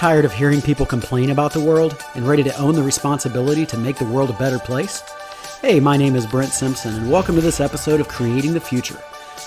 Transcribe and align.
Tired 0.00 0.24
of 0.24 0.32
hearing 0.32 0.62
people 0.62 0.86
complain 0.86 1.28
about 1.28 1.52
the 1.52 1.60
world 1.60 2.02
and 2.14 2.26
ready 2.26 2.42
to 2.44 2.56
own 2.56 2.74
the 2.74 2.82
responsibility 2.82 3.66
to 3.66 3.76
make 3.76 3.96
the 3.96 4.06
world 4.06 4.30
a 4.30 4.38
better 4.38 4.58
place? 4.58 5.02
Hey, 5.60 5.78
my 5.78 5.98
name 5.98 6.16
is 6.16 6.24
Brent 6.24 6.52
Simpson, 6.52 6.94
and 6.94 7.12
welcome 7.12 7.34
to 7.34 7.42
this 7.42 7.60
episode 7.60 8.00
of 8.00 8.08
Creating 8.08 8.54
the 8.54 8.62
Future. 8.62 8.98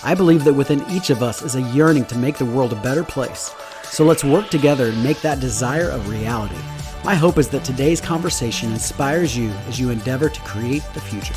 I 0.03 0.13
believe 0.13 0.43
that 0.43 0.53
within 0.53 0.87
each 0.91 1.09
of 1.09 1.23
us 1.23 1.41
is 1.41 1.55
a 1.55 1.61
yearning 1.63 2.05
to 2.05 2.19
make 2.19 2.37
the 2.37 2.45
world 2.45 2.71
a 2.71 2.75
better 2.83 3.03
place. 3.03 3.51
So 3.81 4.05
let's 4.05 4.23
work 4.23 4.51
together 4.51 4.89
and 4.89 5.03
make 5.03 5.21
that 5.21 5.39
desire 5.39 5.89
a 5.89 5.97
reality. 6.01 6.61
My 7.03 7.15
hope 7.15 7.39
is 7.39 7.49
that 7.49 7.63
today's 7.63 7.99
conversation 7.99 8.73
inspires 8.73 9.35
you 9.35 9.49
as 9.67 9.79
you 9.79 9.89
endeavor 9.89 10.29
to 10.29 10.41
create 10.41 10.83
the 10.93 11.01
future. 11.01 11.33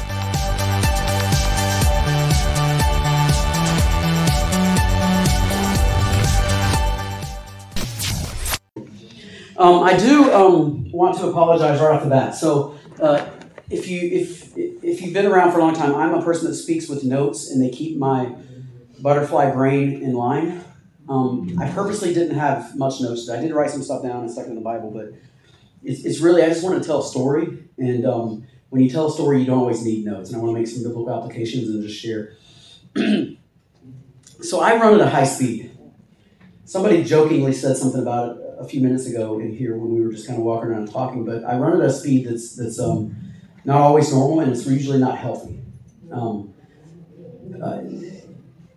Um, 9.58 9.82
I 9.82 9.96
do 9.96 10.32
um, 10.32 10.90
want 10.92 11.16
to 11.18 11.28
apologize 11.28 11.80
right 11.80 11.94
off 11.94 12.02
the 12.02 12.10
bat. 12.10 12.34
So, 12.34 12.78
uh, 13.00 13.26
if 13.70 13.88
you 13.88 14.00
if 14.00 14.56
if 14.56 15.02
you've 15.02 15.14
been 15.14 15.26
around 15.26 15.52
for 15.52 15.58
a 15.58 15.62
long 15.62 15.74
time, 15.74 15.94
I'm 15.94 16.14
a 16.14 16.22
person 16.22 16.46
that 16.48 16.54
speaks 16.54 16.88
with 16.88 17.04
notes, 17.04 17.50
and 17.50 17.62
they 17.62 17.70
keep 17.70 17.96
my 17.96 18.34
butterfly 19.00 19.50
brain 19.50 20.02
in 20.02 20.12
line. 20.12 20.62
Um, 21.08 21.56
I 21.60 21.70
purposely 21.70 22.12
didn't 22.12 22.36
have 22.36 22.76
much 22.76 23.00
notes. 23.00 23.28
I 23.30 23.40
did 23.40 23.52
write 23.52 23.70
some 23.70 23.82
stuff 23.82 24.02
down 24.02 24.20
and 24.20 24.30
stuck 24.30 24.46
in 24.46 24.56
the 24.56 24.60
Bible, 24.60 24.90
but 24.90 25.12
it's, 25.82 26.04
it's 26.04 26.20
really 26.20 26.42
I 26.42 26.48
just 26.48 26.62
want 26.62 26.80
to 26.80 26.86
tell 26.86 27.00
a 27.00 27.04
story, 27.04 27.64
and 27.78 28.04
um, 28.06 28.46
when 28.68 28.82
you 28.82 28.90
tell 28.90 29.08
a 29.08 29.12
story, 29.12 29.40
you 29.40 29.46
don't 29.46 29.58
always 29.58 29.82
need 29.82 30.04
notes, 30.04 30.30
and 30.30 30.38
I 30.38 30.44
want 30.44 30.54
to 30.54 30.60
make 30.60 30.68
some 30.68 30.82
biblical 30.82 31.12
applications 31.12 31.68
and 31.68 31.82
just 31.82 31.98
share. 31.98 32.36
so 34.42 34.60
I 34.60 34.76
run 34.76 34.94
at 34.94 35.00
a 35.00 35.10
high 35.10 35.24
speed. 35.24 35.70
Somebody 36.64 37.04
jokingly 37.04 37.52
said 37.52 37.76
something 37.76 38.02
about 38.02 38.36
it 38.36 38.45
a 38.58 38.66
few 38.66 38.80
minutes 38.80 39.06
ago 39.06 39.38
in 39.38 39.54
here 39.54 39.76
when 39.76 39.94
we 39.94 40.04
were 40.04 40.12
just 40.12 40.26
kind 40.26 40.38
of 40.38 40.44
walking 40.44 40.70
around 40.70 40.90
talking, 40.90 41.24
but 41.24 41.44
I 41.44 41.56
run 41.58 41.80
at 41.80 41.86
a 41.86 41.92
speed 41.92 42.26
that's 42.26 42.56
that's 42.56 42.78
um, 42.78 43.16
not 43.64 43.80
always 43.80 44.12
normal 44.12 44.40
and 44.40 44.52
it's 44.52 44.66
usually 44.66 44.98
not 44.98 45.18
healthy. 45.18 45.60
Um, 46.10 46.54
uh, 47.62 47.82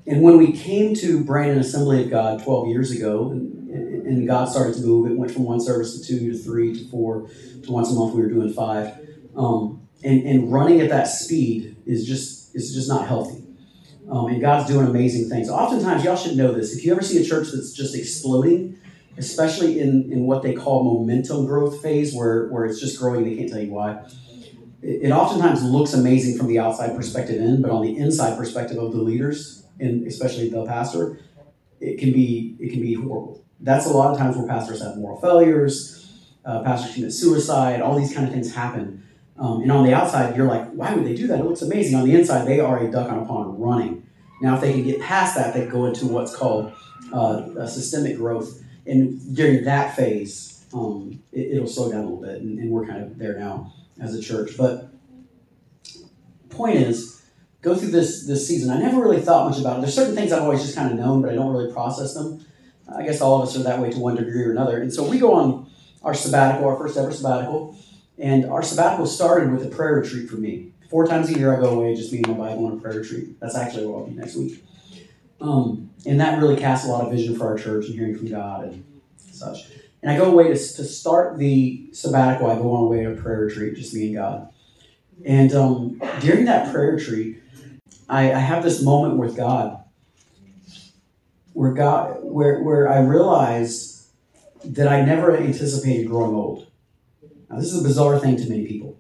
and 0.08 0.24
when 0.24 0.38
we 0.38 0.52
came 0.52 0.96
to 0.96 1.24
Brandon 1.24 1.60
Assembly 1.60 2.04
of 2.04 2.10
God 2.10 2.44
12 2.44 2.68
years 2.70 2.92
ago, 2.92 3.32
and, 3.32 4.08
and, 4.08 4.28
God 4.28 4.50
started 4.50 4.74
to 4.76 4.82
move, 4.82 5.12
it 5.12 5.16
went 5.16 5.32
from 5.32 5.44
one 5.44 5.60
service 5.60 6.00
to 6.00 6.08
two 6.08 6.32
to 6.32 6.38
three 6.38 6.74
to 6.74 6.90
four 6.90 7.30
to 7.64 7.72
once 7.72 7.92
a 7.92 7.94
month 7.94 8.16
we 8.16 8.22
were 8.22 8.30
doing 8.30 8.52
five. 8.52 8.98
Um, 9.36 9.88
and, 10.04 10.26
and 10.26 10.52
running 10.52 10.82
at 10.82 10.90
that 10.90 11.04
speed 11.04 11.78
is 11.86 12.08
just 12.08 12.56
is 12.56 12.74
just 12.74 12.90
not 12.90 13.08
healthy. 13.08 13.44
Um, 14.10 14.28
and 14.28 14.42
God's 14.42 14.68
doing 14.68 14.88
amazing 14.88 15.30
things. 15.30 15.50
Oftentimes, 15.50 16.04
y'all 16.04 16.16
should 16.16 16.36
know 16.36 16.52
this. 16.52 16.76
If 16.76 16.84
you 16.84 16.92
ever 16.92 17.04
see 17.04 17.22
a 17.22 17.24
church 17.24 17.50
that's 17.54 17.74
just 17.74 17.96
exploding, 17.96 18.80
especially 19.20 19.80
in, 19.80 20.12
in 20.12 20.26
what 20.26 20.42
they 20.42 20.54
call 20.54 20.84
momentum 20.84 21.46
growth 21.46 21.82
phase, 21.82 22.16
where, 22.16 22.48
where 22.48 22.66
it's 22.66 22.80
just 22.80 22.98
growing, 22.98 23.24
they 23.26 23.36
can't 23.36 23.50
tell 23.50 23.62
you 23.62 23.72
why. 23.72 24.02
It, 24.82 25.04
it 25.04 25.12
oftentimes 25.12 25.62
looks 25.62 25.94
amazing 25.94 26.38
from 26.38 26.48
the 26.48 26.58
outside 26.58 26.96
perspective 26.96 27.40
in, 27.40 27.62
but 27.62 27.70
on 27.70 27.84
the 27.84 27.98
inside 27.98 28.38
perspective 28.38 28.78
of 28.78 28.94
the 28.94 29.02
leaders, 29.02 29.66
and 29.80 30.08
especially 30.08 30.50
the 30.50 30.66
pastor, 30.66 31.20
it 31.80 32.00
can 32.00 32.12
be 32.12 32.56
it 32.60 32.72
can 32.72 32.82
be 32.82 32.94
horrible. 32.94 33.44
That's 33.60 33.86
a 33.86 33.90
lot 33.90 34.12
of 34.12 34.18
times 34.18 34.38
where 34.38 34.48
pastors 34.48 34.82
have 34.82 34.98
moral 34.98 35.20
failures, 35.20 36.26
uh, 36.46 36.64
pastors 36.64 36.96
commit 36.96 37.14
suicide, 37.14 37.82
all 37.82 37.98
these 37.98 38.14
kind 38.14 38.26
of 38.26 38.34
things 38.34 38.54
happen. 38.54 39.04
Um, 39.38 39.62
and 39.62 39.72
on 39.72 39.86
the 39.86 39.94
outside, 39.94 40.36
you're 40.36 40.48
like, 40.48 40.70
why 40.72 40.94
would 40.94 41.06
they 41.06 41.16
do 41.16 41.28
that? 41.28 41.40
It 41.40 41.46
looks 41.46 41.62
amazing. 41.62 41.96
On 41.96 42.06
the 42.06 42.14
inside, 42.14 42.46
they 42.46 42.60
are 42.60 42.80
a 42.80 42.92
duck 42.92 43.10
on 43.10 43.20
a 43.20 43.26
pond 43.26 43.62
running. 43.62 44.06
Now, 44.42 44.56
if 44.56 44.62
they 44.62 44.74
can 44.74 44.84
get 44.84 45.02
past 45.02 45.36
that, 45.36 45.54
they 45.54 45.66
go 45.66 45.86
into 45.86 46.08
what's 46.08 46.36
called 46.36 46.74
uh, 47.14 47.66
systemic 47.68 48.18
growth 48.18 48.62
and 48.90 49.36
during 49.36 49.64
that 49.66 49.96
phase, 49.96 50.66
um, 50.74 51.22
it, 51.32 51.60
will 51.60 51.68
slow 51.68 51.92
down 51.92 52.02
a 52.02 52.10
little 52.10 52.22
bit, 52.22 52.42
and, 52.42 52.60
and, 52.60 52.70
we're 52.72 52.86
kind 52.86 53.04
of 53.04 53.18
there 53.18 53.38
now 53.38 53.74
as 54.00 54.16
a 54.16 54.22
church. 54.22 54.52
But 54.58 54.90
point 56.50 56.76
is, 56.76 57.22
go 57.62 57.76
through 57.76 57.92
this 57.92 58.26
this 58.26 58.48
season. 58.48 58.72
I 58.72 58.80
never 58.80 59.02
really 59.02 59.22
thought 59.22 59.50
much 59.50 59.60
about 59.60 59.78
it. 59.78 59.82
There's 59.82 59.96
certain 59.96 60.16
things 60.16 60.32
I've 60.32 60.44
always 60.44 60.62
just 60.62 60.76
kind 60.76 60.92
of 60.92 60.98
known, 60.98 61.22
but 61.22 61.32
I 61.32 61.36
don't 61.36 61.52
really 61.52 61.72
process 61.72 62.14
them. 62.14 62.46
I 62.94 63.04
guess 63.04 63.22
all 63.22 63.42
of 63.42 63.48
us 63.48 63.56
are 63.56 63.64
that 63.64 63.80
way 63.80 63.92
to 63.92 64.00
one 64.00 64.16
degree 64.16 64.44
or 64.44 64.52
another. 64.52 64.82
And 64.82 64.92
so 64.92 65.08
we 65.08 65.20
go 65.20 65.34
on 65.34 65.70
our 66.04 66.14
sabbatical, 66.14 66.68
our 66.68 66.78
first 66.78 66.98
ever 66.98 67.12
sabbatical, 67.12 67.78
and 68.18 68.46
our 68.46 68.64
sabbatical 68.64 69.06
started 69.06 69.52
with 69.52 69.66
a 69.66 69.70
prayer 69.70 69.96
retreat 69.96 70.30
for 70.30 70.38
me. 70.38 70.72
Four 70.90 71.06
times 71.06 71.30
a 71.30 71.38
year 71.38 71.56
I 71.56 71.60
go 71.60 71.80
away, 71.80 71.96
just 71.96 72.12
me 72.12 72.22
and 72.24 72.36
my 72.36 72.48
Bible 72.48 72.66
on 72.66 72.74
a 72.74 72.82
prayer 72.82 73.00
retreat. 73.00 73.40
That's 73.40 73.56
actually 73.56 73.86
where 73.86 73.98
I'll 73.98 74.08
be 74.08 74.16
next 74.16 74.36
week. 74.36 74.64
Um, 75.40 75.89
and 76.06 76.20
that 76.20 76.40
really 76.40 76.56
casts 76.56 76.88
a 76.88 76.92
lot 76.92 77.06
of 77.06 77.12
vision 77.12 77.38
for 77.38 77.48
our 77.48 77.58
church 77.58 77.86
and 77.86 77.96
hearing 77.96 78.18
from 78.18 78.30
God 78.30 78.66
and 78.66 78.84
such. 79.32 79.70
And 80.02 80.12
I 80.12 80.18
go 80.18 80.32
away 80.32 80.48
to, 80.48 80.54
to 80.54 80.84
start 80.84 81.38
the 81.38 81.90
sabbatical. 81.92 82.50
I 82.50 82.56
go 82.56 82.72
on 82.72 82.84
away 82.84 83.04
to 83.04 83.12
a 83.12 83.16
prayer 83.16 83.42
retreat, 83.42 83.76
just 83.76 83.94
me 83.94 84.08
and 84.08 84.16
God. 84.16 84.50
And 85.26 85.54
um, 85.54 86.02
during 86.22 86.46
that 86.46 86.72
prayer 86.74 86.94
retreat, 86.94 87.44
I, 88.08 88.32
I 88.32 88.40
have 88.40 88.64
this 88.64 88.82
moment 88.82 89.18
with 89.18 89.36
God 89.36 89.84
where 91.54 91.74
God 91.74 92.20
where 92.22 92.64
where 92.64 92.90
I 92.90 93.00
realize 93.00 94.10
that 94.64 94.88
I 94.88 95.02
never 95.02 95.36
anticipated 95.36 96.08
growing 96.08 96.34
old. 96.34 96.68
Now 97.50 97.58
this 97.58 97.74
is 97.74 97.82
a 97.82 97.84
bizarre 97.84 98.18
thing 98.20 98.38
to 98.38 98.50
many 98.50 98.66
people. 98.66 98.98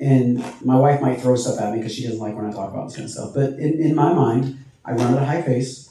And 0.00 0.42
my 0.64 0.76
wife 0.76 1.00
might 1.00 1.20
throw 1.20 1.36
stuff 1.36 1.60
at 1.60 1.72
me 1.72 1.78
because 1.78 1.94
she 1.94 2.04
doesn't 2.04 2.18
like 2.18 2.34
when 2.34 2.46
I 2.46 2.50
talk 2.50 2.70
about 2.70 2.88
this 2.88 2.96
kind 2.96 3.04
of 3.04 3.10
stuff. 3.10 3.34
But 3.34 3.52
in, 3.54 3.80
in 3.80 3.94
my 3.94 4.12
mind, 4.14 4.58
I 4.90 4.94
run 4.94 5.14
at 5.14 5.22
a 5.22 5.26
high 5.26 5.42
pace. 5.42 5.90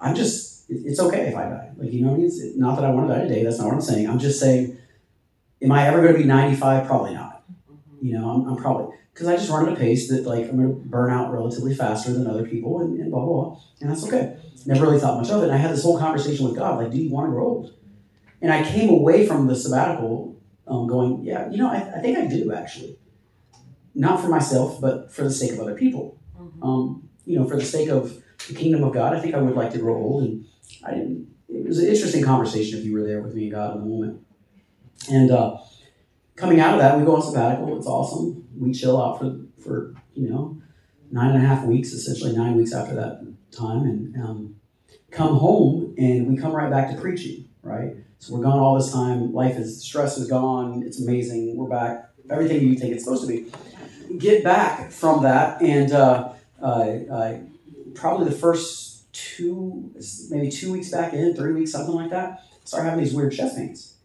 I'm 0.00 0.14
just, 0.14 0.64
it's 0.68 1.00
okay 1.00 1.28
if 1.28 1.36
I 1.36 1.42
die. 1.44 1.70
Like, 1.76 1.92
you 1.92 2.02
know, 2.02 2.10
what 2.10 2.14
I 2.14 2.18
mean? 2.18 2.26
it's 2.26 2.56
not 2.56 2.76
that 2.76 2.84
I 2.84 2.90
want 2.90 3.08
to 3.08 3.14
die 3.14 3.22
today. 3.22 3.42
That's 3.42 3.58
not 3.58 3.66
what 3.66 3.74
I'm 3.74 3.80
saying. 3.80 4.08
I'm 4.08 4.18
just 4.18 4.38
saying, 4.38 4.78
am 5.60 5.72
I 5.72 5.86
ever 5.88 6.00
going 6.00 6.12
to 6.12 6.18
be 6.18 6.24
95? 6.24 6.86
Probably 6.86 7.14
not. 7.14 7.42
Mm-hmm. 7.50 8.06
You 8.06 8.18
know, 8.18 8.30
I'm, 8.30 8.48
I'm 8.48 8.56
probably, 8.56 8.96
because 9.12 9.26
I 9.26 9.36
just 9.36 9.50
run 9.50 9.66
at 9.66 9.72
a 9.72 9.76
pace 9.76 10.08
that, 10.08 10.24
like, 10.24 10.48
I'm 10.48 10.56
going 10.56 10.68
to 10.68 10.88
burn 10.88 11.10
out 11.10 11.32
relatively 11.32 11.74
faster 11.74 12.12
than 12.12 12.26
other 12.26 12.46
people 12.46 12.80
and, 12.80 13.00
and 13.00 13.10
blah, 13.10 13.24
blah, 13.24 13.44
blah. 13.44 13.60
And 13.80 13.90
that's 13.90 14.06
okay. 14.06 14.36
Never 14.66 14.82
really 14.82 15.00
thought 15.00 15.20
much 15.20 15.30
of 15.30 15.42
it. 15.42 15.46
And 15.46 15.52
I 15.52 15.56
had 15.56 15.72
this 15.72 15.82
whole 15.82 15.98
conversation 15.98 16.46
with 16.46 16.56
God, 16.56 16.78
like, 16.78 16.92
do 16.92 16.98
you 16.98 17.10
want 17.10 17.26
to 17.26 17.30
grow 17.32 17.44
old? 17.44 17.74
And 18.40 18.52
I 18.52 18.62
came 18.62 18.88
away 18.88 19.26
from 19.26 19.48
the 19.48 19.56
sabbatical 19.56 20.36
um, 20.68 20.86
going, 20.86 21.24
yeah, 21.24 21.50
you 21.50 21.56
know, 21.56 21.68
I, 21.68 21.96
I 21.96 22.00
think 22.00 22.18
I 22.18 22.26
do 22.26 22.52
actually. 22.52 22.98
Not 23.94 24.20
for 24.20 24.28
myself, 24.28 24.80
but 24.80 25.10
for 25.12 25.24
the 25.24 25.30
sake 25.30 25.52
of 25.52 25.60
other 25.60 25.74
people. 25.74 26.20
Mm-hmm. 26.38 26.62
Um, 26.62 27.08
you 27.24 27.38
know, 27.38 27.48
for 27.48 27.56
the 27.56 27.64
sake 27.64 27.88
of 27.88 28.22
the 28.46 28.54
kingdom 28.54 28.84
of 28.84 28.92
God. 28.92 29.14
I 29.14 29.20
think 29.20 29.34
I 29.34 29.38
would 29.38 29.54
like 29.54 29.72
to 29.72 29.78
grow 29.78 29.96
old, 29.96 30.22
and 30.22 30.44
I 30.84 30.92
didn't. 30.92 31.28
It 31.48 31.66
was 31.66 31.78
an 31.78 31.88
interesting 31.88 32.22
conversation 32.22 32.78
if 32.78 32.84
you 32.84 32.92
were 32.94 33.02
there 33.02 33.20
with 33.20 33.34
me 33.34 33.44
and 33.44 33.52
God 33.52 33.74
in 33.74 33.80
the 33.80 33.86
moment. 33.86 34.24
And 35.10 35.30
uh, 35.30 35.56
coming 36.36 36.60
out 36.60 36.74
of 36.74 36.80
that, 36.80 36.98
we 36.98 37.04
go 37.04 37.16
on 37.16 37.22
sabbatical. 37.22 37.76
It's 37.76 37.86
awesome. 37.86 38.46
We 38.56 38.72
chill 38.72 39.00
out 39.00 39.18
for 39.18 39.36
for 39.62 39.94
you 40.14 40.28
know 40.30 40.60
nine 41.10 41.34
and 41.34 41.44
a 41.44 41.46
half 41.46 41.64
weeks, 41.64 41.92
essentially 41.92 42.36
nine 42.36 42.56
weeks 42.56 42.72
after 42.72 42.94
that 42.94 43.26
time, 43.50 43.82
and 43.82 44.16
um, 44.22 44.56
come 45.10 45.36
home 45.36 45.94
and 45.98 46.26
we 46.28 46.36
come 46.36 46.52
right 46.52 46.70
back 46.70 46.90
to 46.94 47.00
preaching. 47.00 47.48
Right. 47.62 47.96
So 48.18 48.34
we're 48.34 48.42
gone 48.42 48.58
all 48.58 48.76
this 48.76 48.92
time. 48.92 49.32
Life 49.32 49.56
is 49.56 49.82
stress 49.82 50.18
is 50.18 50.28
gone. 50.28 50.82
It's 50.84 51.00
amazing. 51.00 51.56
We're 51.56 51.68
back. 51.68 52.10
Everything 52.30 52.62
you 52.62 52.74
think 52.74 52.94
it's 52.94 53.04
supposed 53.04 53.26
to 53.26 53.28
be. 53.28 53.50
Get 54.18 54.44
back 54.44 54.90
from 54.90 55.22
that 55.22 55.60
and. 55.62 55.92
Uh, 55.92 56.32
uh, 56.60 56.64
uh 56.64 57.38
probably 57.98 58.28
the 58.28 58.34
first 58.34 59.12
two, 59.12 59.92
maybe 60.30 60.50
two 60.50 60.72
weeks 60.72 60.90
back 60.90 61.12
in, 61.12 61.34
three 61.34 61.52
weeks, 61.52 61.72
something 61.72 61.94
like 61.94 62.10
that, 62.10 62.44
start 62.64 62.84
having 62.84 63.02
these 63.02 63.14
weird 63.14 63.32
chest 63.32 63.56
pains. 63.56 63.96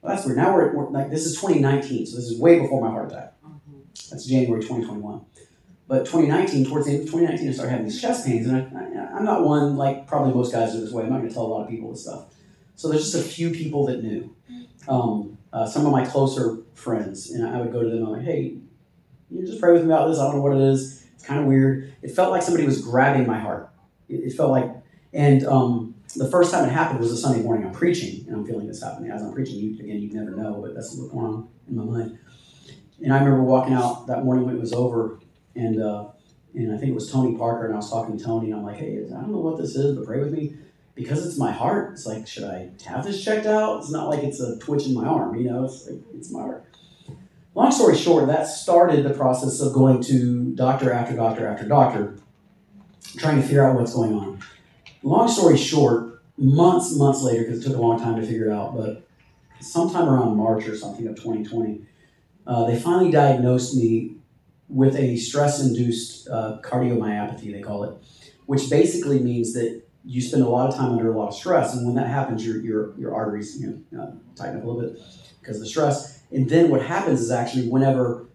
Well, 0.00 0.14
that's 0.14 0.26
weird. 0.26 0.38
Now 0.38 0.54
we're, 0.54 0.74
we're, 0.74 0.90
like, 0.90 1.10
this 1.10 1.26
is 1.26 1.34
2019, 1.40 2.06
so 2.06 2.16
this 2.16 2.26
is 2.26 2.38
way 2.38 2.60
before 2.60 2.80
my 2.80 2.90
heart 2.90 3.10
attack. 3.12 3.34
Mm-hmm. 3.44 3.80
That's 4.10 4.26
January 4.26 4.60
2021. 4.60 5.24
But 5.88 6.00
2019, 6.06 6.66
towards 6.66 6.86
the 6.86 6.92
end 6.92 7.02
of 7.02 7.06
2019, 7.06 7.48
I 7.48 7.52
started 7.52 7.70
having 7.70 7.86
these 7.86 8.00
chest 8.00 8.26
pains, 8.26 8.48
and 8.48 8.76
I, 8.76 9.16
am 9.16 9.24
not 9.24 9.44
one 9.44 9.76
like 9.76 10.06
probably 10.06 10.34
most 10.34 10.52
guys 10.52 10.74
are 10.74 10.80
this 10.80 10.90
way. 10.90 11.04
I'm 11.04 11.10
not 11.10 11.18
going 11.18 11.28
to 11.28 11.34
tell 11.34 11.46
a 11.46 11.48
lot 11.48 11.62
of 11.62 11.68
people 11.68 11.92
this 11.92 12.02
stuff. 12.02 12.26
So 12.74 12.88
there's 12.88 13.10
just 13.10 13.24
a 13.24 13.28
few 13.28 13.50
people 13.50 13.86
that 13.86 14.02
knew. 14.02 14.34
Um, 14.88 15.38
uh, 15.52 15.66
some 15.66 15.86
of 15.86 15.92
my 15.92 16.04
closer 16.04 16.58
friends, 16.74 17.30
and 17.30 17.46
I 17.46 17.60
would 17.60 17.72
go 17.72 17.82
to 17.82 17.88
them. 17.88 18.04
I'm 18.04 18.12
like, 18.12 18.24
hey, 18.24 18.56
you 19.30 19.46
just 19.46 19.60
pray 19.60 19.72
with 19.72 19.82
me 19.82 19.92
about 19.92 20.08
this. 20.08 20.18
I 20.18 20.24
don't 20.24 20.36
know 20.36 20.42
what 20.42 20.56
it 20.56 20.62
is 20.62 21.05
kind 21.24 21.40
of 21.40 21.46
weird. 21.46 21.94
It 22.02 22.10
felt 22.10 22.30
like 22.30 22.42
somebody 22.42 22.64
was 22.66 22.82
grabbing 22.82 23.26
my 23.26 23.38
heart. 23.38 23.70
It, 24.08 24.16
it 24.16 24.32
felt 24.34 24.50
like, 24.50 24.70
and 25.12 25.46
um, 25.46 25.94
the 26.14 26.28
first 26.30 26.52
time 26.52 26.68
it 26.68 26.72
happened 26.72 27.00
was 27.00 27.12
a 27.12 27.16
Sunday 27.16 27.42
morning. 27.42 27.66
I'm 27.66 27.72
preaching, 27.72 28.26
and 28.26 28.36
I'm 28.36 28.46
feeling 28.46 28.66
this 28.66 28.82
happening 28.82 29.10
as 29.10 29.22
I'm 29.22 29.32
preaching. 29.32 29.56
You, 29.56 29.74
again, 29.78 30.00
you 30.00 30.12
never 30.12 30.36
know, 30.36 30.60
but 30.62 30.74
that's 30.74 30.94
what's 30.96 31.12
going 31.12 31.26
on 31.26 31.48
in 31.68 31.76
my 31.76 31.84
mind. 31.84 32.18
And 33.02 33.12
I 33.12 33.18
remember 33.18 33.42
walking 33.42 33.74
out 33.74 34.06
that 34.06 34.24
morning 34.24 34.46
when 34.46 34.56
it 34.56 34.60
was 34.60 34.72
over, 34.72 35.20
and 35.54 35.82
uh, 35.82 36.08
and 36.54 36.72
I 36.72 36.78
think 36.78 36.90
it 36.90 36.94
was 36.94 37.10
Tony 37.10 37.36
Parker, 37.36 37.66
and 37.66 37.74
I 37.74 37.76
was 37.76 37.90
talking 37.90 38.16
to 38.16 38.24
Tony, 38.24 38.50
and 38.50 38.60
I'm 38.60 38.64
like, 38.64 38.76
hey, 38.76 39.04
I 39.06 39.20
don't 39.20 39.32
know 39.32 39.38
what 39.38 39.58
this 39.58 39.76
is, 39.76 39.96
but 39.96 40.06
pray 40.06 40.20
with 40.20 40.32
me. 40.32 40.54
Because 40.94 41.26
it's 41.26 41.36
my 41.36 41.52
heart, 41.52 41.92
it's 41.92 42.06
like, 42.06 42.26
should 42.26 42.44
I 42.44 42.70
have 42.86 43.04
this 43.04 43.22
checked 43.22 43.44
out? 43.44 43.80
It's 43.80 43.90
not 43.90 44.08
like 44.08 44.24
it's 44.24 44.40
a 44.40 44.58
twitch 44.58 44.86
in 44.86 44.94
my 44.94 45.04
arm, 45.04 45.36
you 45.36 45.50
know, 45.50 45.66
it's 45.66 45.86
like, 45.86 46.00
it's 46.14 46.30
my 46.32 46.40
heart. 46.40 46.64
Long 47.56 47.72
story 47.72 47.96
short, 47.96 48.26
that 48.26 48.46
started 48.46 49.02
the 49.02 49.14
process 49.14 49.62
of 49.62 49.72
going 49.72 50.02
to 50.02 50.54
doctor 50.54 50.92
after 50.92 51.16
doctor 51.16 51.46
after 51.46 51.66
doctor, 51.66 52.18
trying 53.16 53.40
to 53.40 53.42
figure 53.42 53.66
out 53.66 53.76
what's 53.76 53.94
going 53.94 54.12
on. 54.12 54.40
Long 55.02 55.26
story 55.26 55.56
short, 55.56 56.22
months, 56.36 56.94
months 56.94 57.22
later, 57.22 57.44
because 57.44 57.60
it 57.60 57.66
took 57.66 57.78
a 57.78 57.80
long 57.80 57.98
time 57.98 58.20
to 58.20 58.26
figure 58.26 58.50
it 58.50 58.52
out, 58.52 58.76
but 58.76 59.08
sometime 59.60 60.06
around 60.06 60.36
March 60.36 60.68
or 60.68 60.76
something 60.76 61.06
of 61.06 61.16
2020, 61.16 61.80
uh, 62.46 62.66
they 62.66 62.78
finally 62.78 63.10
diagnosed 63.10 63.74
me 63.74 64.16
with 64.68 64.94
a 64.94 65.16
stress-induced 65.16 66.28
uh, 66.28 66.58
cardiomyopathy, 66.62 67.50
they 67.54 67.62
call 67.62 67.84
it, 67.84 67.96
which 68.44 68.68
basically 68.68 69.18
means 69.18 69.54
that 69.54 69.80
you 70.04 70.20
spend 70.20 70.42
a 70.42 70.48
lot 70.48 70.68
of 70.68 70.76
time 70.76 70.92
under 70.92 71.10
a 71.10 71.16
lot 71.16 71.28
of 71.28 71.34
stress, 71.34 71.74
and 71.74 71.86
when 71.86 71.94
that 71.94 72.06
happens, 72.06 72.46
your 72.46 72.58
your, 72.58 72.98
your 72.98 73.14
arteries 73.14 73.58
you 73.58 73.82
know 73.90 74.02
uh, 74.02 74.10
tighten 74.36 74.58
up 74.58 74.62
a 74.62 74.66
little 74.66 74.82
bit 74.82 75.00
because 75.40 75.56
of 75.56 75.62
the 75.62 75.68
stress. 75.68 76.15
And 76.30 76.48
then 76.48 76.70
what 76.70 76.82
happens 76.82 77.20
is 77.20 77.30
actually 77.30 77.68
whenever 77.68 78.26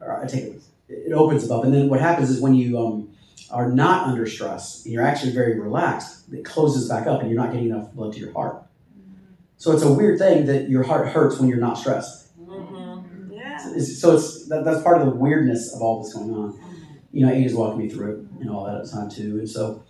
I 0.00 0.26
take 0.26 0.44
it, 0.44 0.62
it 0.88 1.12
opens 1.12 1.50
up, 1.50 1.64
and 1.64 1.72
then 1.72 1.88
what 1.88 2.00
happens 2.00 2.30
is 2.30 2.40
when 2.40 2.54
you 2.54 2.78
um, 2.78 3.10
are 3.50 3.70
not 3.70 4.06
under 4.06 4.26
stress 4.26 4.84
and 4.84 4.92
you're 4.92 5.02
actually 5.02 5.32
very 5.32 5.58
relaxed, 5.58 6.24
it 6.32 6.44
closes 6.44 6.88
back 6.88 7.06
up, 7.06 7.20
and 7.20 7.30
you're 7.30 7.40
not 7.40 7.52
getting 7.52 7.70
enough 7.70 7.92
blood 7.92 8.12
to 8.12 8.18
your 8.20 8.32
heart. 8.32 8.62
So 9.56 9.72
it's 9.72 9.82
a 9.82 9.92
weird 9.92 10.18
thing 10.18 10.46
that 10.46 10.68
your 10.68 10.82
heart 10.82 11.08
hurts 11.08 11.38
when 11.38 11.48
you're 11.48 11.58
not 11.58 11.78
stressed. 11.78 12.36
Mm-hmm. 12.38 13.32
Yeah. 13.32 13.58
So 13.58 14.16
it's 14.16 14.48
that, 14.48 14.64
that's 14.64 14.82
part 14.82 15.00
of 15.00 15.06
the 15.06 15.14
weirdness 15.14 15.74
of 15.74 15.80
all 15.80 16.02
this 16.02 16.12
going 16.12 16.34
on. 16.34 16.58
You 17.12 17.26
know, 17.26 17.32
Ada's 17.32 17.54
walking 17.54 17.78
me 17.78 17.88
through 17.88 18.12
it 18.12 18.40
and 18.40 18.50
all 18.50 18.64
that 18.66 18.76
at 18.76 18.84
the 18.84 18.90
time 18.90 19.08
too, 19.08 19.38
and 19.38 19.48
so. 19.48 19.82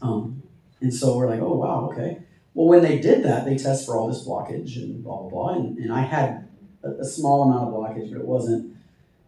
Um, 0.00 0.42
and 0.80 0.94
so 0.94 1.16
we're 1.16 1.28
like, 1.28 1.40
oh, 1.40 1.54
wow, 1.56 1.90
okay. 1.92 2.18
Well, 2.54 2.68
when 2.68 2.82
they 2.82 2.98
did 2.98 3.24
that, 3.24 3.44
they 3.44 3.56
test 3.56 3.84
for 3.84 3.96
all 3.96 4.08
this 4.08 4.26
blockage 4.26 4.76
and 4.76 5.02
blah, 5.02 5.22
blah, 5.22 5.28
blah. 5.28 5.48
And, 5.54 5.78
and 5.78 5.92
I 5.92 6.02
had 6.02 6.48
a, 6.82 6.90
a, 7.00 7.04
small 7.04 7.42
amount 7.42 7.68
of 7.68 7.74
blockage, 7.74 8.12
but 8.12 8.20
it 8.20 8.26
wasn't 8.26 8.76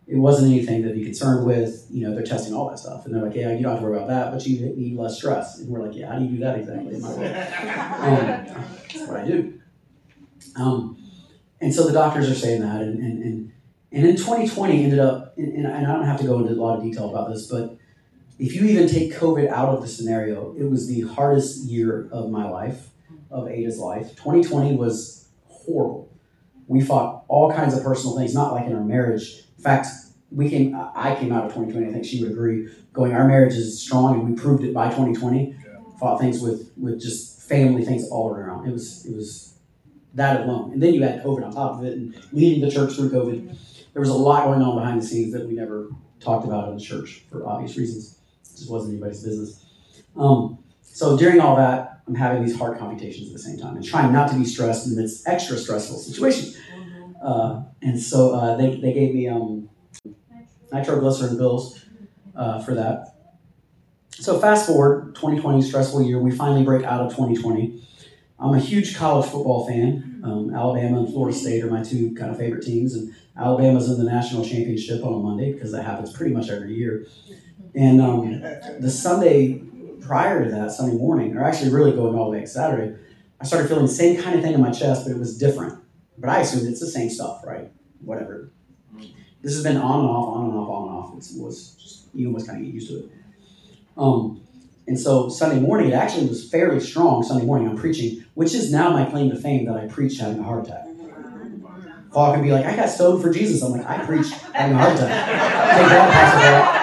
it 0.07 0.17
wasn't 0.17 0.53
anything 0.53 0.83
to 0.83 0.93
be 0.93 1.05
concerned 1.05 1.47
with. 1.47 1.87
You 1.91 2.07
know, 2.07 2.15
they're 2.15 2.25
testing 2.25 2.53
all 2.53 2.69
that 2.71 2.79
stuff. 2.79 3.07
And 3.07 3.15
they're 3.15 3.23
like, 3.23 3.35
yeah, 3.35 3.53
you 3.53 3.63
don't 3.63 3.73
have 3.73 3.81
to 3.81 3.87
worry 3.87 3.97
about 3.97 4.09
that, 4.09 4.33
but 4.33 4.45
you 4.45 4.75
need 4.75 4.97
less 4.97 5.17
stress. 5.17 5.59
And 5.59 5.69
we're 5.69 5.87
like, 5.87 5.97
yeah, 5.97 6.13
how 6.13 6.19
do 6.19 6.25
you 6.25 6.33
do 6.33 6.39
that 6.39 6.59
exactly? 6.59 6.95
um, 6.97 7.03
that's 7.03 9.09
what 9.09 9.21
I 9.21 9.27
do. 9.27 9.61
Um, 10.57 10.97
and 11.61 11.73
so 11.73 11.87
the 11.87 11.93
doctors 11.93 12.29
are 12.29 12.35
saying 12.35 12.63
that. 12.63 12.81
And, 12.81 12.99
and, 12.99 13.23
and, 13.23 13.53
and 13.93 14.07
in 14.07 14.17
2020 14.17 14.83
ended 14.83 14.99
up, 14.99 15.39
and, 15.39 15.65
and 15.65 15.87
I 15.87 15.93
don't 15.93 16.07
have 16.07 16.19
to 16.21 16.27
go 16.27 16.41
into 16.41 16.53
a 16.53 16.55
lot 16.55 16.79
of 16.79 16.83
detail 16.83 17.11
about 17.11 17.31
this, 17.31 17.47
but 17.47 17.79
if 18.41 18.55
you 18.55 18.65
even 18.65 18.89
take 18.89 19.13
COVID 19.13 19.49
out 19.49 19.69
of 19.69 19.83
the 19.83 19.89
scenario, 19.89 20.55
it 20.59 20.65
was 20.65 20.89
the 20.89 21.03
hardest 21.03 21.65
year 21.65 22.09
of 22.11 22.31
my 22.31 22.49
life, 22.49 22.89
of 23.31 23.49
Ada's 23.49 23.79
life. 23.79 24.17
2020 24.17 24.77
was 24.77 25.29
horrible. 25.47 26.10
We 26.71 26.81
fought 26.81 27.25
all 27.27 27.53
kinds 27.53 27.77
of 27.77 27.83
personal 27.83 28.17
things, 28.17 28.33
not 28.33 28.53
like 28.53 28.65
in 28.67 28.77
our 28.77 28.85
marriage. 28.85 29.43
In 29.59 29.65
fact, 29.65 29.89
we 30.31 30.49
came. 30.49 30.77
I 30.95 31.17
came 31.17 31.33
out 31.33 31.45
of 31.45 31.53
2020. 31.53 31.89
I 31.89 31.93
think 31.93 32.05
she 32.05 32.23
would 32.23 32.31
agree. 32.31 32.69
Going, 32.93 33.13
our 33.13 33.27
marriage 33.27 33.55
is 33.55 33.83
strong, 33.83 34.21
and 34.21 34.31
we 34.31 34.41
proved 34.41 34.63
it 34.63 34.73
by 34.73 34.85
2020. 34.85 35.51
Yeah. 35.51 35.81
Fought 35.99 36.21
things 36.21 36.41
with 36.41 36.71
with 36.77 37.01
just 37.01 37.43
family 37.49 37.85
things 37.85 38.09
all 38.09 38.31
around. 38.31 38.69
It 38.69 38.73
was 38.73 39.05
it 39.05 39.17
was 39.17 39.55
that 40.15 40.43
alone, 40.43 40.73
and 40.73 40.81
then 40.81 40.95
you 40.95 41.03
had 41.03 41.25
COVID 41.25 41.45
on 41.45 41.53
top 41.53 41.81
of 41.81 41.85
it, 41.85 41.95
and 41.95 42.15
leading 42.31 42.61
the 42.61 42.71
church 42.71 42.95
through 42.95 43.11
COVID. 43.11 43.59
There 43.93 44.01
was 44.01 44.11
a 44.11 44.15
lot 44.15 44.45
going 44.45 44.63
on 44.63 44.77
behind 44.77 45.03
the 45.03 45.05
scenes 45.05 45.33
that 45.33 45.49
we 45.49 45.55
never 45.55 45.91
talked 46.21 46.47
about 46.47 46.69
in 46.69 46.77
the 46.77 46.81
church 46.81 47.25
for 47.33 47.45
obvious 47.49 47.77
reasons 47.77 48.17
It 48.45 48.59
just 48.59 48.71
wasn't 48.71 48.93
anybody's 48.93 49.25
business. 49.25 49.67
Um, 50.17 50.59
so 50.83 51.19
during 51.19 51.41
all 51.41 51.57
that, 51.57 51.90
I'm 52.11 52.17
having 52.17 52.45
these 52.45 52.59
hard 52.59 52.77
computations 52.77 53.29
at 53.29 53.33
the 53.35 53.39
same 53.39 53.57
time 53.57 53.77
and 53.77 53.85
trying 53.85 54.13
not 54.13 54.29
to 54.33 54.37
be 54.37 54.45
stressed 54.45 54.89
in 54.89 54.97
this 54.97 55.25
extra 55.29 55.57
stressful 55.57 55.97
situation. 55.99 56.61
Mm-hmm. 56.75 57.13
Uh, 57.25 57.63
and 57.83 58.01
so 58.01 58.35
uh, 58.35 58.57
they, 58.57 58.75
they 58.81 58.93
gave 58.93 59.15
me 59.15 59.29
um, 59.29 59.71
nitroglycerin 60.73 61.37
pills 61.37 61.85
uh, 62.35 62.61
for 62.65 62.75
that. 62.75 63.15
So 64.11 64.41
fast 64.41 64.67
forward, 64.67 65.15
2020, 65.15 65.63
stressful 65.63 66.03
year. 66.03 66.19
We 66.19 66.33
finally 66.33 66.65
break 66.65 66.85
out 66.85 67.01
of 67.01 67.11
2020. 67.11 67.81
I'm 68.41 68.55
a 68.55 68.59
huge 68.59 68.97
college 68.97 69.31
football 69.31 69.69
fan. 69.69 70.21
Um, 70.25 70.53
Alabama 70.53 70.99
and 70.99 71.09
Florida 71.09 71.37
State 71.37 71.63
are 71.63 71.71
my 71.71 71.85
two 71.85 72.13
kind 72.17 72.33
of 72.33 72.39
favorite 72.39 72.65
teams, 72.65 72.95
and 72.95 73.15
Alabama's 73.39 73.89
in 73.89 74.05
the 74.05 74.11
national 74.11 74.45
championship 74.45 75.05
on 75.05 75.13
a 75.13 75.17
Monday 75.17 75.53
because 75.53 75.71
that 75.71 75.85
happens 75.85 76.13
pretty 76.13 76.35
much 76.35 76.51
every 76.51 76.75
year. 76.75 77.07
And 77.77 78.01
um, 78.01 78.41
the 78.81 78.91
Sunday 78.91 79.63
prior 80.01 80.45
to 80.45 80.51
that, 80.51 80.71
Sunday 80.71 80.97
morning, 80.97 81.37
or 81.37 81.45
actually 81.45 81.71
really 81.71 81.93
going 81.93 82.17
all 82.17 82.27
the 82.27 82.33
way 82.33 82.41
to 82.41 82.47
Saturday, 82.47 82.97
I 83.41 83.45
started 83.45 83.69
feeling 83.69 83.87
the 83.87 83.93
same 83.93 84.21
kind 84.21 84.37
of 84.37 84.43
thing 84.43 84.55
in 84.55 84.61
my 84.61 84.71
chest, 84.71 85.05
but 85.05 85.13
it 85.13 85.19
was 85.19 85.39
different. 85.39 85.83
But 86.19 86.31
I 86.31 86.41
assumed 86.41 86.69
it's 86.69 86.81
the 86.81 86.91
same 86.91 87.09
stuff, 87.09 87.43
right? 87.47 87.71
Whatever. 88.05 88.51
This 89.43 89.55
has 89.55 89.63
been 89.63 89.79
on 89.79 90.01
and 90.01 90.09
off, 90.09 90.37
on 90.37 90.51
and 90.51 90.59
off, 90.59 90.69
on 90.69 90.89
and 90.89 90.97
off. 90.99 91.11
It 91.13 91.43
was 91.43 91.75
just, 91.81 92.09
you 92.15 92.27
almost 92.27 92.47
kind 92.47 92.59
of 92.59 92.65
get 92.67 92.75
used 92.75 92.89
to 92.89 92.99
it. 92.99 93.11
Um, 93.97 94.43
and 94.87 94.99
so 94.99 95.29
Sunday 95.29 95.61
morning, 95.61 95.91
it 95.91 95.95
actually 95.95 96.27
was 96.27 96.49
fairly 96.51 96.81
strong 96.81 97.23
Sunday 97.23 97.47
morning. 97.47 97.69
I'm 97.69 97.77
preaching, 97.77 98.25
which 98.35 98.55
is 98.55 98.71
now 98.73 98.91
my 98.91 99.05
claim 99.07 99.31
to 99.31 99.37
fame 99.37 99.65
that 99.67 99.77
I 99.77 99.87
preach 99.87 100.19
having 100.19 100.41
a 100.41 100.43
heart 100.43 100.67
attack. 100.67 100.87
Paul 102.13 102.35
can 102.35 102.43
be 102.43 102.51
like, 102.51 102.67
I 102.67 102.75
got 102.75 102.89
stoned 102.89 103.23
for 103.23 103.33
Jesus. 103.33 103.63
I'm 103.63 103.73
like, 103.73 103.87
I 103.87 104.05
preach 104.05 104.31
having 104.53 104.77
a 104.77 104.79
heart 104.79 104.95
attack. 104.95 105.27
That, 105.27 106.80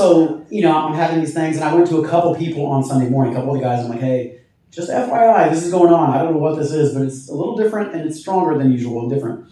so, 0.00 0.46
you 0.48 0.62
know, 0.62 0.74
I'm 0.74 0.94
having 0.94 1.20
these 1.20 1.34
things, 1.34 1.56
and 1.56 1.64
I 1.64 1.74
went 1.74 1.86
to 1.88 2.02
a 2.02 2.08
couple 2.08 2.34
people 2.34 2.64
on 2.66 2.82
Sunday 2.82 3.10
morning, 3.10 3.34
a 3.34 3.36
couple 3.36 3.54
of 3.54 3.60
guys. 3.60 3.84
I'm 3.84 3.90
like, 3.90 4.00
hey, 4.00 4.40
just 4.70 4.88
FYI, 4.88 5.50
this 5.50 5.62
is 5.62 5.70
going 5.70 5.92
on. 5.92 6.10
I 6.10 6.22
don't 6.22 6.32
know 6.32 6.38
what 6.38 6.56
this 6.56 6.72
is, 6.72 6.94
but 6.94 7.02
it's 7.02 7.28
a 7.28 7.34
little 7.34 7.54
different 7.54 7.94
and 7.94 8.08
it's 8.08 8.18
stronger 8.18 8.56
than 8.56 8.72
usual 8.72 9.02
and 9.02 9.10
different. 9.10 9.50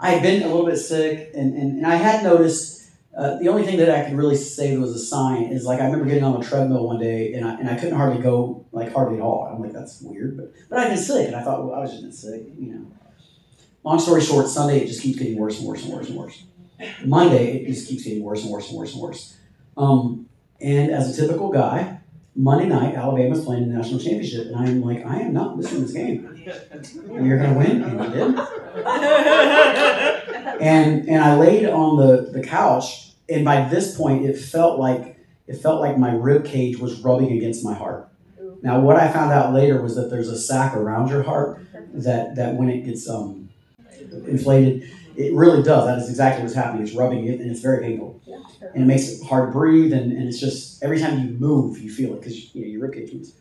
I 0.00 0.12
had 0.12 0.22
been 0.22 0.42
a 0.42 0.46
little 0.46 0.64
bit 0.64 0.78
sick, 0.78 1.30
and, 1.34 1.54
and, 1.54 1.78
and 1.78 1.86
I 1.86 1.96
had 1.96 2.24
noticed 2.24 2.90
uh, 3.14 3.38
the 3.38 3.48
only 3.48 3.64
thing 3.64 3.76
that 3.78 3.90
I 3.90 4.08
could 4.08 4.16
really 4.16 4.36
say 4.36 4.74
that 4.74 4.80
was 4.80 4.94
a 4.94 4.98
sign 4.98 5.44
is 5.44 5.64
like 5.64 5.80
I 5.80 5.84
remember 5.84 6.06
getting 6.06 6.24
on 6.24 6.40
the 6.40 6.46
treadmill 6.46 6.86
one 6.86 6.98
day 6.98 7.32
and 7.32 7.46
I, 7.46 7.54
and 7.54 7.68
I 7.68 7.74
couldn't 7.74 7.96
hardly 7.96 8.22
go 8.22 8.66
like 8.72 8.92
hardly 8.92 9.16
at 9.16 9.22
all. 9.22 9.50
I'm 9.50 9.60
like 9.60 9.72
that's 9.72 10.02
weird, 10.02 10.36
but 10.36 10.52
but 10.68 10.78
I've 10.78 10.88
been 10.88 10.98
sick 10.98 11.26
and 11.26 11.36
I 11.36 11.42
thought 11.42 11.64
well 11.64 11.74
I 11.74 11.80
was 11.80 11.98
just 11.98 12.20
sick, 12.20 12.42
you 12.58 12.74
know. 12.74 12.86
Long 13.84 13.98
story 13.98 14.20
short, 14.20 14.48
Sunday 14.48 14.80
it 14.80 14.86
just 14.86 15.00
keeps 15.00 15.18
getting 15.18 15.38
worse 15.38 15.58
and 15.58 15.66
worse 15.66 15.84
and 15.84 15.94
worse 15.94 16.08
and 16.08 16.18
worse. 16.18 16.42
Monday 17.06 17.62
it 17.62 17.68
just 17.68 17.88
keeps 17.88 18.04
getting 18.04 18.22
worse 18.22 18.42
and 18.42 18.50
worse 18.50 18.68
and 18.68 18.78
worse 18.78 18.92
and 18.92 19.02
worse. 19.02 19.36
Um, 19.76 20.28
and 20.60 20.90
as 20.90 21.16
a 21.16 21.20
typical 21.22 21.50
guy, 21.50 21.98
Monday 22.34 22.66
night 22.66 22.94
Alabama's 22.94 23.44
playing 23.44 23.68
the 23.68 23.74
national 23.74 23.98
championship, 23.98 24.46
and 24.46 24.56
I'm 24.56 24.82
like 24.82 25.04
I 25.06 25.20
am 25.20 25.32
not 25.32 25.56
missing 25.56 25.80
this 25.82 25.92
game. 25.92 26.22
We're 27.06 27.38
gonna 27.38 27.58
win, 27.58 27.82
and 27.82 28.00
we 28.00 28.08
did. 28.08 28.38
and 30.60 31.08
and 31.08 31.24
I 31.24 31.36
laid 31.36 31.66
on 31.66 31.96
the 31.96 32.30
the 32.30 32.42
couch, 32.42 33.12
and 33.28 33.44
by 33.44 33.68
this 33.68 33.96
point 33.96 34.26
it 34.26 34.38
felt 34.38 34.78
like 34.78 35.18
it 35.46 35.56
felt 35.56 35.80
like 35.80 35.96
my 35.96 36.12
rib 36.14 36.44
cage 36.44 36.78
was 36.78 37.00
rubbing 37.00 37.32
against 37.32 37.64
my 37.64 37.72
heart. 37.72 38.08
Now, 38.62 38.80
what 38.80 38.96
I 38.96 39.10
found 39.12 39.32
out 39.32 39.54
later 39.54 39.80
was 39.80 39.94
that 39.96 40.10
there's 40.10 40.28
a 40.28 40.38
sac 40.38 40.74
around 40.76 41.08
your 41.08 41.22
heart 41.22 41.60
that 41.94 42.34
that 42.36 42.54
when 42.54 42.68
it 42.68 42.84
gets 42.84 43.08
um, 43.08 43.48
inflated. 44.26 44.90
It 45.16 45.32
really 45.34 45.62
does. 45.62 45.86
That 45.86 45.98
is 45.98 46.10
exactly 46.10 46.42
what's 46.42 46.54
happening. 46.54 46.82
It's 46.82 46.94
rubbing 46.94 47.26
it, 47.26 47.40
and 47.40 47.50
it's 47.50 47.60
very 47.60 47.82
painful. 47.82 48.20
Yeah, 48.26 48.36
sure. 48.58 48.68
And 48.74 48.82
it 48.82 48.86
makes 48.86 49.08
it 49.08 49.26
hard 49.26 49.48
to 49.48 49.52
breathe, 49.52 49.92
and, 49.92 50.12
and 50.12 50.28
it's 50.28 50.38
just 50.38 50.82
every 50.82 51.00
time 51.00 51.18
you 51.20 51.30
move, 51.38 51.78
you 51.78 51.90
feel 51.90 52.12
it 52.14 52.20
because 52.20 52.54
you 52.54 52.60
know, 52.62 52.68
your 52.68 52.88
ribcage 52.88 53.14
moves. 53.14 53.32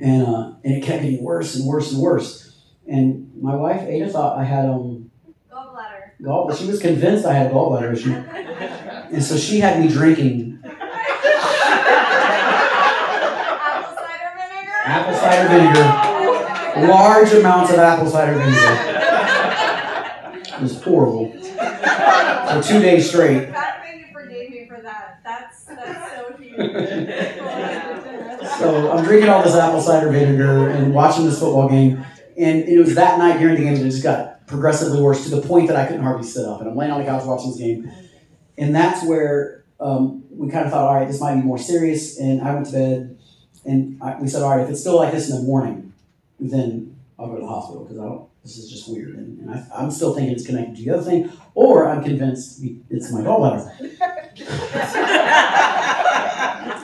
And 0.00 0.26
uh, 0.26 0.52
and 0.64 0.74
it 0.74 0.82
kept 0.82 1.02
getting 1.02 1.22
worse 1.22 1.54
and 1.54 1.66
worse 1.66 1.92
and 1.92 2.02
worse. 2.02 2.56
And 2.86 3.30
my 3.40 3.54
wife 3.54 3.82
Ada 3.82 4.08
thought 4.10 4.38
I 4.38 4.44
had 4.44 4.68
um 4.68 5.10
gallbladder. 5.50 6.10
Gallbladder. 6.20 6.58
She 6.58 6.66
was 6.66 6.80
convinced 6.80 7.24
I 7.24 7.32
had 7.34 7.52
gallbladder 7.52 7.92
issue, 7.94 8.12
and 8.12 9.22
so 9.22 9.36
she 9.36 9.60
had 9.60 9.80
me 9.80 9.88
drinking 9.88 10.58
apple 10.64 10.74
cider 13.94 14.30
vinegar. 14.36 14.72
Apple 14.84 15.14
cider 15.14 15.48
vinegar. 15.48 16.88
Large 16.88 17.32
amounts 17.34 17.72
of 17.72 17.78
apple 17.78 18.10
cider 18.10 18.34
vinegar. 18.34 18.97
It 20.58 20.62
was 20.62 20.82
horrible. 20.82 21.30
For 21.32 22.62
two 22.62 22.80
days 22.80 23.08
straight. 23.08 23.52
That 23.52 23.84
you 23.96 24.06
forgave 24.12 24.50
me 24.50 24.66
for 24.66 24.80
that. 24.82 25.20
That's 25.22 25.64
that's 25.64 26.12
so 26.12 26.36
huge. 26.36 26.56
so 28.58 28.90
I'm 28.90 29.04
drinking 29.04 29.28
all 29.30 29.42
this 29.42 29.54
apple 29.54 29.80
cider 29.80 30.10
vinegar 30.10 30.70
and 30.70 30.92
watching 30.92 31.26
this 31.26 31.38
football 31.38 31.68
game. 31.68 32.04
And 32.36 32.64
it 32.64 32.78
was 32.78 32.96
that 32.96 33.18
night 33.18 33.38
during 33.38 33.54
the 33.54 33.62
game 33.62 33.74
that 33.74 33.82
it 33.82 33.90
just 33.90 34.02
got 34.02 34.46
progressively 34.48 35.00
worse 35.00 35.22
to 35.24 35.36
the 35.36 35.42
point 35.42 35.68
that 35.68 35.76
I 35.76 35.86
couldn't 35.86 36.02
hardly 36.02 36.26
sit 36.26 36.44
up. 36.44 36.60
And 36.60 36.68
I'm 36.70 36.76
laying 36.76 36.90
on 36.90 36.98
the 36.98 37.06
couch 37.06 37.24
watching 37.24 37.50
this 37.50 37.58
game. 37.58 37.90
And 38.56 38.74
that's 38.74 39.04
where 39.04 39.64
um, 39.78 40.24
we 40.30 40.50
kind 40.50 40.64
of 40.64 40.72
thought, 40.72 40.88
all 40.88 40.96
right, 40.96 41.06
this 41.06 41.20
might 41.20 41.36
be 41.36 41.42
more 41.42 41.58
serious. 41.58 42.18
And 42.18 42.42
I 42.42 42.52
went 42.52 42.66
to 42.66 42.72
bed 42.72 43.18
and 43.64 44.02
I, 44.02 44.18
we 44.20 44.26
said, 44.26 44.42
all 44.42 44.56
right, 44.56 44.64
if 44.64 44.70
it's 44.70 44.80
still 44.80 44.96
like 44.96 45.12
this 45.12 45.30
in 45.30 45.36
the 45.36 45.42
morning, 45.42 45.92
then 46.40 46.96
I'll 47.18 47.28
go 47.28 47.36
to 47.36 47.40
the 47.42 47.46
hospital 47.46 47.84
because 47.84 47.98
I 47.98 48.04
don't 48.04 48.28
this 48.48 48.64
is 48.64 48.70
just 48.70 48.88
weird. 48.88 49.14
And, 49.14 49.40
and 49.40 49.50
I, 49.50 49.82
am 49.82 49.90
still 49.90 50.14
thinking 50.14 50.32
it's 50.32 50.46
connected 50.46 50.76
to 50.76 50.82
the 50.82 50.90
other 50.90 51.02
thing, 51.02 51.30
or 51.54 51.86
I'm 51.86 52.02
convinced 52.02 52.62
it's 52.88 53.12
my 53.12 53.20
gallbladder. 53.20 53.68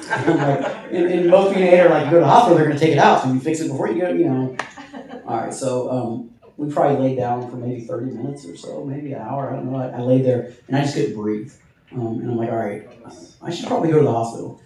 I'm 0.06 0.36
like, 0.36 0.74
and, 0.92 1.06
and 1.06 1.30
most 1.30 1.54
people 1.54 1.68
are 1.68 1.88
like, 1.88 2.10
go 2.10 2.16
to 2.16 2.20
the 2.20 2.26
hospital, 2.26 2.56
they're 2.56 2.66
going 2.66 2.78
to 2.78 2.84
take 2.84 2.92
it 2.92 2.98
out, 2.98 3.22
so 3.22 3.32
you 3.32 3.40
fix 3.40 3.60
it 3.60 3.68
before 3.68 3.88
you 3.88 4.00
go, 4.00 4.10
you 4.10 4.26
know. 4.26 4.56
All 5.26 5.38
right, 5.38 5.54
so 5.54 5.90
um, 5.90 6.34
we 6.58 6.70
probably 6.70 7.02
laid 7.02 7.16
down 7.16 7.50
for 7.50 7.56
maybe 7.56 7.80
30 7.80 8.12
minutes 8.12 8.44
or 8.44 8.56
so, 8.56 8.84
maybe 8.84 9.14
an 9.14 9.22
hour, 9.22 9.50
I 9.50 9.56
don't 9.56 9.72
know. 9.72 9.78
I, 9.78 9.88
I 9.88 10.00
laid 10.00 10.24
there 10.26 10.52
and 10.68 10.76
I 10.76 10.82
just 10.82 10.94
couldn't 10.94 11.14
breathe. 11.14 11.52
Um, 11.92 12.20
and 12.20 12.30
I'm 12.30 12.36
like, 12.36 12.50
all 12.50 12.56
right, 12.56 12.86
I 13.40 13.50
should 13.50 13.66
probably 13.66 13.90
go 13.90 14.00
to 14.00 14.04
the 14.04 14.12
hospital. 14.12 14.60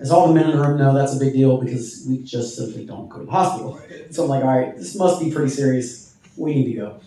As 0.00 0.10
all 0.10 0.26
the 0.28 0.34
men 0.34 0.50
in 0.50 0.56
the 0.56 0.62
room 0.62 0.78
know, 0.78 0.92
that's 0.92 1.14
a 1.14 1.18
big 1.18 1.32
deal 1.32 1.58
because 1.58 2.04
we 2.08 2.18
just 2.18 2.56
simply 2.56 2.84
don't 2.84 3.08
go 3.08 3.20
to 3.20 3.24
the 3.24 3.30
hospital. 3.30 3.80
So 4.10 4.22
I'm 4.22 4.28
like, 4.28 4.44
all 4.44 4.56
right, 4.56 4.76
this 4.76 4.94
must 4.94 5.18
be 5.18 5.32
pretty 5.32 5.50
serious. 5.50 6.03
We 6.36 6.54
need 6.54 6.74
to 6.74 6.80
go. 6.80 7.00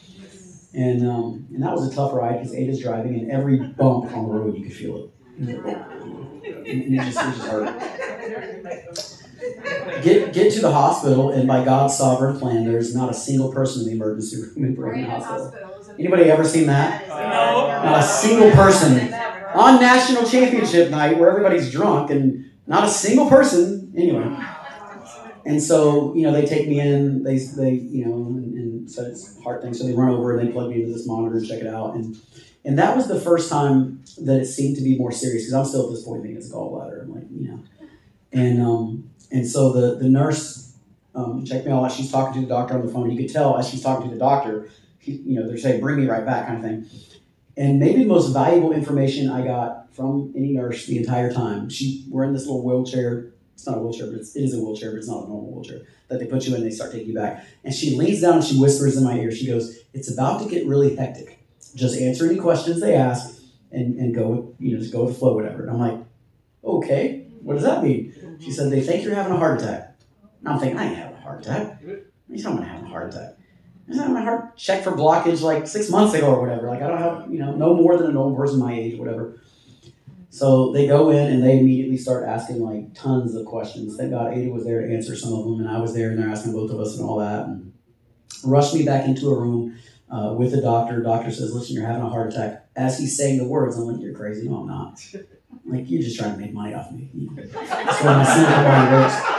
And 0.73 1.07
um, 1.09 1.47
and 1.53 1.63
that 1.63 1.71
was 1.71 1.91
a 1.91 1.95
tough 1.95 2.13
ride 2.13 2.39
because 2.39 2.53
Ada's 2.53 2.79
driving, 2.81 3.15
and 3.19 3.31
every 3.31 3.57
bump 3.57 4.11
on 4.13 4.27
the 4.27 4.33
road 4.33 4.57
you 4.57 4.63
could 4.63 4.73
feel 4.73 4.97
it. 4.97 5.11
And 5.39 6.93
it 6.93 7.03
just, 7.03 7.17
it 7.17 7.35
just 7.35 7.47
hurt. 7.47 7.79
Get 10.03 10.33
get 10.33 10.53
to 10.53 10.61
the 10.61 10.71
hospital, 10.71 11.31
and 11.31 11.47
by 11.47 11.63
God's 11.63 11.97
sovereign 11.97 12.37
plan, 12.39 12.65
there's 12.65 12.95
not 12.95 13.09
a 13.09 13.13
single 13.13 13.51
person 13.51 13.83
in 13.83 13.87
the 13.87 13.93
emergency 13.93 14.41
room 14.41 14.65
in 14.65 14.75
Brandon 14.75 15.09
Hospital. 15.09 15.53
Anybody 15.97 16.23
ever 16.25 16.43
seen 16.43 16.67
that? 16.67 17.07
No. 17.07 17.15
Not 17.15 17.99
a 17.99 18.03
single 18.03 18.51
person 18.51 19.13
on 19.53 19.81
national 19.81 20.25
championship 20.25 20.91
night 20.91 21.17
where 21.17 21.29
everybody's 21.29 21.71
drunk 21.71 22.11
and 22.11 22.51
not 22.67 22.83
a 22.83 22.89
single 22.89 23.29
person 23.29 23.91
anyway. 23.97 24.37
And 25.47 25.63
so 25.63 26.13
you 26.15 26.23
know 26.23 26.31
they 26.31 26.45
take 26.45 26.67
me 26.67 26.79
in, 26.79 27.23
they 27.23 27.37
they 27.37 27.71
you 27.71 28.05
know 28.05 28.13
and, 28.13 28.53
and 28.53 28.91
so 28.91 29.03
it's 29.03 29.37
a 29.37 29.41
heart 29.41 29.61
thing. 29.61 29.73
So 29.73 29.85
they 29.85 29.93
run 29.93 30.09
over 30.09 30.37
and 30.37 30.47
they 30.47 30.51
plug 30.51 30.69
me 30.69 30.81
into 30.81 30.93
this 30.93 31.07
monitor 31.07 31.37
and 31.37 31.47
check 31.47 31.61
it 31.61 31.67
out 31.67 31.95
and. 31.95 32.15
And 32.65 32.77
that 32.79 32.97
was 32.97 33.07
the 33.07 33.17
first 33.17 33.49
time 33.49 34.03
that 34.25 34.41
it 34.41 34.45
seemed 34.45 34.75
to 34.75 34.83
be 34.83 34.97
more 34.97 35.13
serious 35.13 35.43
because 35.43 35.53
I'm 35.53 35.63
still 35.63 35.85
at 35.85 35.91
this 35.91 36.03
point 36.03 36.21
thinking 36.21 36.37
it's 36.37 36.51
gallbladder. 36.51 37.03
I'm 37.03 37.15
like, 37.15 37.23
you 37.31 37.47
know, 37.47 37.63
and 38.33 38.61
um, 38.61 39.09
and 39.31 39.47
so 39.47 39.71
the 39.71 39.95
the 39.95 40.09
nurse 40.09 40.75
um, 41.15 41.45
checked 41.45 41.65
me 41.65 41.71
out. 41.71 41.91
She's 41.91 42.11
talking 42.11 42.41
to 42.41 42.47
the 42.47 42.53
doctor 42.53 42.75
on 42.75 42.85
the 42.85 42.91
phone. 42.91 43.09
You 43.09 43.17
could 43.17 43.31
tell 43.31 43.57
as 43.57 43.69
she's 43.69 43.81
talking 43.81 44.09
to 44.09 44.13
the 44.13 44.19
doctor, 44.19 44.69
he, 44.99 45.13
you 45.13 45.39
know, 45.39 45.47
they're 45.47 45.57
saying, 45.57 45.81
"Bring 45.81 45.97
me 45.97 46.07
right 46.07 46.25
back," 46.25 46.47
kind 46.47 46.57
of 46.57 46.63
thing. 46.63 46.89
And 47.55 47.79
maybe 47.79 48.03
the 48.03 48.09
most 48.09 48.33
valuable 48.33 48.71
information 48.71 49.29
I 49.29 49.45
got 49.45 49.93
from 49.95 50.33
any 50.35 50.51
nurse 50.51 50.85
the 50.85 50.97
entire 50.97 51.31
time. 51.31 51.69
She 51.69 52.05
we're 52.09 52.23
in 52.23 52.33
this 52.33 52.45
little 52.45 52.63
wheelchair. 52.63 53.31
It's 53.57 53.65
not 53.65 53.79
a 53.79 53.81
wheelchair, 53.81 54.05
but 54.05 54.19
it's, 54.19 54.35
it 54.35 54.43
is 54.43 54.53
a 54.53 54.59
wheelchair, 54.59 54.91
but 54.91 54.97
it's 54.97 55.07
not 55.07 55.25
a 55.25 55.27
normal 55.27 55.51
wheelchair 55.51 55.81
that 56.09 56.19
they 56.19 56.27
put 56.27 56.45
you 56.45 56.55
in. 56.55 56.61
They 56.61 56.69
start 56.69 56.91
taking 56.91 57.07
you 57.07 57.15
back. 57.15 57.43
And 57.63 57.73
she 57.73 57.95
leans 57.95 58.21
down 58.21 58.35
and 58.35 58.43
she 58.43 58.59
whispers 58.59 58.95
in 58.95 59.03
my 59.03 59.17
ear. 59.17 59.31
She 59.31 59.47
goes, 59.47 59.79
"It's 59.95 60.11
about 60.11 60.43
to 60.43 60.47
get 60.47 60.67
really 60.67 60.95
hectic. 60.95 61.39
Just 61.73 61.99
answer 61.99 62.29
any 62.29 62.39
questions 62.39 62.79
they 62.79 62.93
ask, 62.93 63.41
and 63.71 63.95
and 63.99 64.13
go 64.13 64.27
with 64.29 64.55
you 64.59 64.73
know 64.73 64.79
just 64.79 64.93
go 64.93 65.05
with 65.05 65.15
the 65.15 65.19
flow, 65.19 65.33
whatever." 65.33 65.63
And 65.63 65.71
I'm 65.71 65.79
like, 65.79 65.97
"Okay, 66.63 67.25
what 67.41 67.55
does 67.55 67.63
that 67.63 67.83
mean?" 67.83 68.13
She 68.39 68.51
said, 68.51 68.71
"They 68.71 68.81
think 68.81 69.03
you're 69.03 69.15
having 69.15 69.33
a 69.33 69.37
heart 69.37 69.59
attack." 69.59 69.97
And 70.41 70.49
I'm 70.49 70.59
thinking, 70.59 70.77
"I 70.77 70.89
ain't 70.89 70.95
having 70.95 71.17
a 71.17 71.21
heart 71.21 71.41
attack. 71.43 71.81
I 71.83 71.95
He's 72.31 72.43
not 72.43 72.63
having 72.63 72.85
a 72.85 72.89
heart 72.89 73.11
attack." 73.11 73.37
I 73.89 73.95
having 73.95 74.13
my 74.13 74.21
heart 74.21 74.57
checked 74.57 74.83
for 74.83 74.91
blockage 74.91 75.41
like 75.41 75.65
six 75.65 75.89
months 75.89 76.13
ago 76.13 76.27
or 76.27 76.41
whatever. 76.41 76.67
Like 76.67 76.81
I 76.81 76.87
don't 76.87 76.97
have, 76.97 77.31
you 77.31 77.39
know, 77.39 77.55
no 77.55 77.73
more 77.73 77.97
than 77.97 78.07
a 78.07 78.11
normal 78.11 78.35
person 78.35 78.59
my 78.59 78.73
age, 78.73 78.99
whatever. 78.99 79.39
So 80.29 80.71
they 80.71 80.87
go 80.87 81.09
in 81.09 81.31
and 81.31 81.43
they 81.43 81.59
immediately 81.59 81.97
start 81.97 82.27
asking 82.27 82.61
like 82.61 82.93
tons 82.93 83.33
of 83.35 83.45
questions. 83.45 83.95
Thank 83.97 84.11
God 84.11 84.33
Ada 84.33 84.51
was 84.51 84.65
there 84.65 84.85
to 84.85 84.93
answer 84.93 85.15
some 85.15 85.33
of 85.33 85.45
them, 85.45 85.59
and 85.59 85.69
I 85.69 85.79
was 85.79 85.93
there 85.93 86.09
and 86.09 86.19
they're 86.19 86.29
asking 86.29 86.53
both 86.53 86.69
of 86.71 86.79
us 86.79 86.97
and 86.97 87.07
all 87.07 87.17
that. 87.19 87.45
And 87.45 87.73
rushed 88.43 88.73
me 88.73 88.85
back 88.85 89.05
into 89.05 89.29
a 89.29 89.39
room 89.39 89.77
uh, 90.11 90.35
with 90.37 90.51
the 90.51 90.61
doctor. 90.61 91.01
Doctor 91.01 91.31
says, 91.31 91.53
"Listen, 91.53 91.75
you're 91.75 91.87
having 91.87 92.03
a 92.03 92.09
heart 92.09 92.33
attack." 92.33 92.67
As 92.75 92.99
he's 92.99 93.17
saying 93.17 93.37
the 93.37 93.47
words, 93.47 93.77
I'm 93.77 93.85
like, 93.85 94.01
"You're 94.01 94.13
crazy." 94.13 94.47
No, 94.47 94.57
I'm 94.57 94.67
not. 94.67 95.01
Like 95.65 95.89
you're 95.89 96.01
just 96.01 96.17
trying 96.19 96.33
to 96.33 96.37
make 96.37 96.53
money 96.53 96.73
off 96.73 96.91
me. 96.91 97.09
That's 97.35 98.03
what 98.03 98.17
my 98.17 98.25
cynical 98.25 98.63
mind 98.63 98.91
works. 98.93 99.37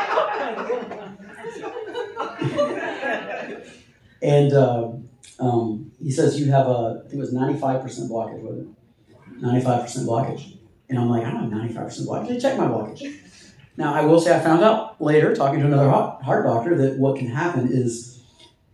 And 4.23 4.53
uh, 4.53 4.91
um, 5.39 5.93
he 6.03 6.11
says, 6.11 6.39
You 6.39 6.51
have 6.51 6.67
a, 6.67 7.03
I 7.05 7.09
think 7.09 7.15
it 7.15 7.19
was 7.19 7.35
95% 7.35 7.83
blockage, 8.11 8.43
was 8.43 8.59
it? 8.59 8.67
95% 9.43 10.07
blockage. 10.07 10.58
And 10.89 10.99
I'm 10.99 11.09
like, 11.09 11.25
I 11.25 11.31
don't 11.31 11.51
have 11.51 11.71
95% 11.75 12.07
blockage. 12.07 12.29
They 12.29 12.39
check 12.39 12.57
my 12.57 12.67
blockage. 12.67 13.03
Now, 13.77 13.95
I 13.95 14.01
will 14.03 14.21
say 14.21 14.35
I 14.35 14.41
found 14.41 14.63
out 14.63 15.01
later, 15.01 15.35
talking 15.37 15.61
to 15.61 15.67
another 15.67 15.89
heart 15.89 16.45
doctor, 16.45 16.77
that 16.77 16.99
what 16.99 17.17
can 17.19 17.29
happen 17.29 17.69
is, 17.71 18.23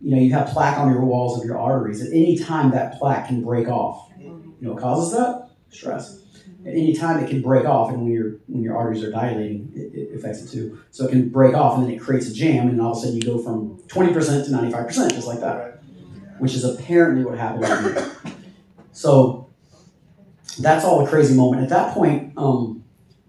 you 0.01 0.15
know, 0.15 0.21
you 0.21 0.33
have 0.33 0.47
plaque 0.47 0.79
on 0.79 0.91
your 0.91 1.05
walls 1.05 1.39
of 1.39 1.45
your 1.45 1.59
arteries. 1.59 2.01
At 2.01 2.11
any 2.11 2.37
time, 2.37 2.71
that 2.71 2.97
plaque 2.97 3.27
can 3.27 3.43
break 3.43 3.67
off. 3.67 4.09
You 4.17 4.55
know 4.61 4.73
what 4.73 4.81
causes 4.81 5.13
that? 5.13 5.49
Stress. 5.69 6.23
At 6.65 6.71
any 6.71 6.95
time, 6.95 7.23
it 7.23 7.29
can 7.29 7.43
break 7.43 7.65
off, 7.65 7.91
and 7.91 8.01
when 8.01 8.11
your 8.11 8.37
when 8.47 8.63
your 8.63 8.75
arteries 8.75 9.03
are 9.03 9.11
dilating, 9.11 9.71
it, 9.75 9.93
it 9.93 10.15
affects 10.17 10.41
it 10.41 10.49
too. 10.49 10.79
So 10.89 11.05
it 11.05 11.11
can 11.11 11.29
break 11.29 11.53
off, 11.53 11.77
and 11.77 11.85
then 11.85 11.93
it 11.93 11.99
creates 11.99 12.27
a 12.27 12.33
jam, 12.33 12.69
and 12.69 12.81
all 12.81 12.93
of 12.93 12.97
a 12.97 13.01
sudden 13.01 13.15
you 13.15 13.21
go 13.21 13.37
from 13.37 13.77
20% 13.87 14.45
to 14.45 14.51
95%, 14.51 15.11
just 15.11 15.27
like 15.27 15.41
that, 15.41 15.83
which 16.39 16.55
is 16.55 16.63
apparently 16.63 17.23
what 17.23 17.37
happened. 17.37 18.11
So 18.95 19.49
that's 20.57 20.85
all 20.85 21.03
the 21.03 21.09
crazy 21.09 21.35
moment. 21.35 21.63
At 21.63 21.69
that 21.69 21.93
point, 21.93 22.33
um, 22.37 22.83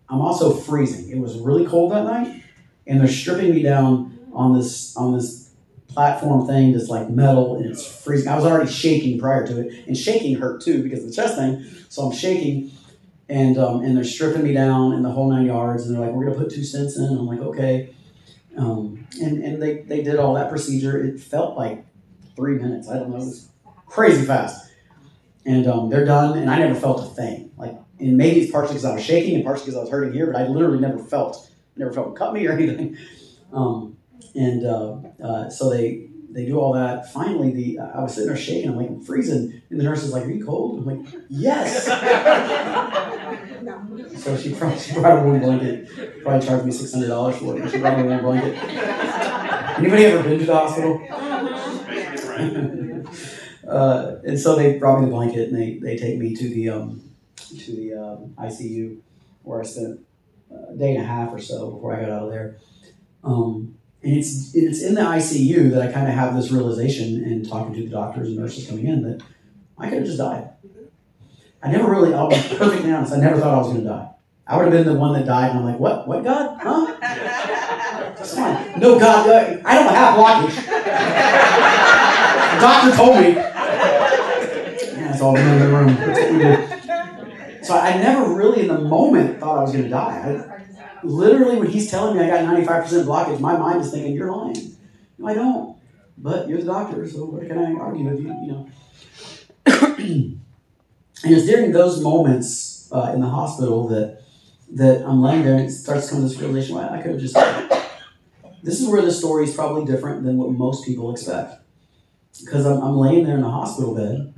I'm 0.09 0.21
also 0.21 0.53
freezing. 0.55 1.11
It 1.11 1.19
was 1.19 1.39
really 1.39 1.67
cold 1.67 1.93
that 1.93 2.05
night, 2.05 2.43
and 2.87 3.01
they're 3.01 3.09
stripping 3.09 3.55
me 3.55 3.63
down 3.63 4.19
on 4.33 4.57
this 4.57 4.97
on 4.97 5.15
this 5.15 5.51
platform 5.89 6.47
thing 6.47 6.73
that's 6.73 6.89
like 6.89 7.09
metal, 7.09 7.57
and 7.57 7.67
it's 7.67 7.87
freezing. 7.87 8.29
I 8.29 8.37
was 8.37 8.45
already 8.45 8.71
shaking 8.71 9.19
prior 9.19 9.47
to 9.47 9.61
it, 9.61 9.87
and 9.87 9.97
shaking 9.97 10.37
hurt 10.37 10.61
too 10.63 10.83
because 10.83 11.01
of 11.01 11.07
the 11.07 11.15
chest 11.15 11.37
thing. 11.37 11.65
So 11.89 12.03
I'm 12.03 12.13
shaking, 12.17 12.71
and 13.29 13.59
um, 13.59 13.83
and 13.83 13.97
they're 13.97 14.05
stripping 14.05 14.43
me 14.43 14.53
down 14.53 14.93
in 14.93 15.03
the 15.03 15.11
whole 15.11 15.31
nine 15.31 15.47
yards, 15.47 15.87
and 15.87 15.95
they're 15.95 16.05
like, 16.05 16.15
"We're 16.15 16.27
gonna 16.27 16.37
put 16.39 16.51
two 16.51 16.61
stents 16.61 16.97
in." 16.99 17.05
I'm 17.05 17.27
like, 17.27 17.41
"Okay," 17.41 17.95
um, 18.57 19.07
and 19.21 19.43
and 19.43 19.61
they 19.61 19.79
they 19.79 20.03
did 20.03 20.17
all 20.17 20.35
that 20.35 20.51
procedure. 20.51 21.03
It 21.03 21.19
felt 21.19 21.57
like 21.57 21.85
three 22.37 22.59
minutes. 22.59 22.89
I 22.89 22.99
don't 22.99 23.11
know. 23.11 23.17
It 23.17 23.21
was 23.21 23.49
crazy 23.87 24.25
fast, 24.25 24.71
and 25.47 25.67
um, 25.69 25.89
they're 25.89 26.05
done, 26.05 26.37
and 26.37 26.51
I 26.51 26.59
never 26.59 26.75
felt 26.75 27.01
a 27.01 27.15
thing. 27.15 27.53
Like, 27.57 27.77
and 28.01 28.17
maybe 28.17 28.41
it's 28.41 28.51
partially 28.51 28.75
because 28.75 28.85
I 28.85 28.95
was 28.95 29.05
shaking, 29.05 29.37
and 29.37 29.45
partially 29.45 29.67
because 29.67 29.77
I 29.79 29.81
was 29.83 29.91
hurting 29.91 30.13
here, 30.13 30.27
but 30.27 30.43
I 30.43 30.49
literally 30.49 30.81
never 30.81 30.99
felt 30.99 31.51
never 31.77 31.93
felt 31.93 32.09
it 32.09 32.17
cut 32.17 32.35
me 32.35 32.47
or 32.47 32.53
anything. 32.59 32.99
Um, 33.53 33.97
and 34.35 34.67
uh, 34.67 34.97
uh, 35.23 35.49
so 35.49 35.71
they 35.71 36.09
they 36.31 36.45
do 36.45 36.59
all 36.59 36.73
that. 36.75 37.11
Finally, 37.13 37.53
the 37.53 37.79
I 37.79 38.03
was 38.03 38.15
sitting 38.15 38.29
there 38.29 38.37
shaking. 38.37 38.71
I'm 38.71 38.77
like, 38.77 38.89
I'm 38.89 39.03
freezing, 39.03 39.63
and 39.71 39.81
the 39.81 39.85
nurse 39.85 40.03
is 40.03 40.13
like, 40.13 40.25
"Are 40.25 40.31
you 40.31 40.45
cold?" 40.45 40.81
I'm 40.81 40.85
like, 40.85 41.15
"Yes." 41.29 41.89
So 44.17 44.37
she 44.37 44.55
brought, 44.55 44.79
she 44.79 44.95
brought 44.95 45.19
a 45.19 45.23
warm 45.23 45.41
blanket. 45.41 46.23
Probably 46.23 46.47
charged 46.47 46.65
me 46.65 46.73
six 46.73 46.93
hundred 46.93 47.09
dollars 47.09 47.37
for 47.37 47.59
it. 47.59 47.71
She 47.71 47.79
brought 47.79 47.97
me 47.99 48.05
a 48.05 48.07
warm 48.07 48.23
blanket. 48.23 48.57
Anybody 49.79 50.05
ever 50.07 50.23
been 50.23 50.39
to 50.41 50.47
the 50.47 50.55
hospital? 50.55 51.01
uh, 53.69 54.17
and 54.25 54.39
so 54.39 54.57
they 54.57 54.79
brought 54.79 55.01
me 55.01 55.07
the 55.07 55.13
blanket 55.13 55.49
and 55.49 55.59
they, 55.59 55.79
they 55.79 55.97
take 55.97 56.19
me 56.19 56.35
to 56.35 56.49
the 56.49 56.71
um, 56.71 57.03
to 57.37 57.73
the 57.73 57.95
um, 57.95 58.35
ICU 58.39 58.99
where 59.43 59.61
I 59.61 59.65
spent 59.65 60.01
a 60.51 60.75
day 60.75 60.95
and 60.95 61.05
a 61.05 61.07
half 61.07 61.33
or 61.33 61.39
so 61.39 61.71
before 61.71 61.95
I 61.95 62.01
got 62.01 62.11
out 62.11 62.25
of 62.25 62.31
there. 62.31 62.59
Um, 63.23 63.77
and 64.03 64.17
it's 64.17 64.55
it's 64.55 64.83
in 64.83 64.95
the 64.95 65.01
ICU 65.01 65.71
that 65.73 65.83
I 65.83 65.93
kind 65.93 66.09
of 66.09 66.15
have 66.15 66.37
this 66.37 66.51
realization 66.51 67.25
and 67.25 67.49
talking 67.49 67.75
to 67.75 67.83
the 67.83 67.91
doctors 67.91 68.29
and 68.29 68.37
nurses 68.37 68.67
coming 68.69 68.87
in 68.87 69.03
that 69.03 69.23
I 69.79 69.89
could 69.89 69.99
have 69.99 70.07
just 70.07 70.19
died. 70.19 70.51
I 71.63 71.71
never 71.71 71.91
really, 71.91 72.15
I'll 72.15 72.29
be 72.29 72.37
perfectly 72.57 72.93
honest, 72.93 73.13
I 73.13 73.17
never 73.17 73.41
thought 73.41 73.55
I 73.55 73.59
was 73.59 73.69
going 73.69 73.83
to 73.83 73.89
die. 73.89 74.09
I 74.47 74.57
would 74.57 74.73
have 74.73 74.73
been 74.73 74.87
the 74.87 74.99
one 74.99 75.15
that 75.15 75.27
died, 75.27 75.51
and 75.51 75.59
I'm 75.59 75.65
like, 75.65 75.81
what? 75.81 76.07
What 76.07 76.23
God? 76.23 76.61
Huh? 76.63 78.15
It's 78.21 78.35
fine. 78.35 78.79
No, 78.79 78.99
God, 78.99 79.29
I 79.65 79.75
don't 79.75 79.95
have 79.95 80.15
blockage. 80.17 80.55
the 82.55 82.61
doctor 82.61 82.97
told 82.97 83.17
me. 83.21 83.46
All 85.21 85.37
in 85.37 85.59
the 85.59 85.67
room. 85.69 85.95
That's 85.97 86.21
what 86.21 87.61
we. 87.61 87.65
So 87.65 87.75
I 87.77 87.99
never 87.99 88.33
really, 88.33 88.61
in 88.63 88.69
the 88.69 88.79
moment, 88.79 89.41
thought 89.41 89.59
I 89.59 89.63
was 89.63 89.73
going 89.73 89.85
to 89.85 89.91
die. 89.91 90.47
I, 90.53 91.03
literally, 91.03 91.57
when 91.57 91.69
he's 91.69 91.91
telling 91.91 92.17
me 92.17 92.23
I 92.23 92.29
got 92.29 92.45
95% 92.45 93.05
blockage, 93.05 93.41
my 93.41 93.57
mind 93.57 93.81
is 93.81 93.91
thinking, 93.91 94.15
you're 94.15 94.31
lying. 94.31 94.77
No, 95.19 95.27
I 95.27 95.35
don't. 95.35 95.77
But 96.17 96.49
you're 96.49 96.59
the 96.59 96.67
doctor, 96.67 97.09
so 97.09 97.25
what 97.25 97.47
can 97.47 97.59
I 97.59 97.73
argue 97.73 98.09
with 98.09 98.21
you? 98.21 98.29
You 98.29 98.47
know. 98.47 98.71
and 99.67 100.41
it's 101.25 101.47
during 101.47 101.73
those 101.73 102.01
moments 102.01 102.89
uh, 102.93 103.11
in 103.13 103.21
the 103.21 103.29
hospital 103.29 103.89
that 103.89 104.23
that 104.73 105.05
I'm 105.05 105.23
laying 105.23 105.45
there 105.45 105.57
and 105.57 105.67
it 105.67 105.71
starts 105.71 106.09
coming 106.11 106.25
this 106.25 106.39
realization, 106.39 106.77
well, 106.77 106.93
I 106.93 107.03
could 107.03 107.13
have 107.13 107.21
just. 107.21 107.37
This 108.63 108.81
is 108.81 108.89
where 108.89 109.03
the 109.03 109.13
story 109.13 109.45
is 109.45 109.55
probably 109.55 109.85
different 109.85 110.25
than 110.25 110.39
what 110.39 110.51
most 110.51 110.85
people 110.85 111.13
expect. 111.13 111.55
Because 112.45 112.67
I'm, 112.67 112.83
I'm 112.83 112.97
laying 112.97 113.25
there 113.25 113.37
in 113.37 113.43
the 113.43 113.51
hospital 113.51 113.95
bed, 113.95 114.35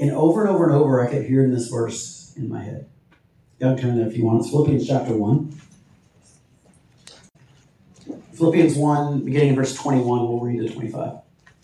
and 0.00 0.10
over 0.12 0.40
and 0.40 0.50
over 0.50 0.64
and 0.64 0.72
over, 0.72 1.06
I 1.06 1.10
kept 1.10 1.26
hearing 1.26 1.52
this 1.52 1.68
verse 1.68 2.32
in 2.34 2.48
my 2.48 2.62
head. 2.62 2.88
Can 3.60 3.76
turn 3.76 3.98
there 3.98 4.08
if 4.08 4.16
you 4.16 4.24
want. 4.24 4.40
It's 4.40 4.50
Philippians 4.50 4.88
chapter 4.88 5.14
1. 5.14 5.60
Philippians 8.32 8.74
1, 8.74 9.24
beginning 9.26 9.50
in 9.50 9.54
verse 9.54 9.74
21, 9.74 10.26
we'll 10.26 10.40
read 10.40 10.66
to 10.66 10.72
25. 10.72 11.18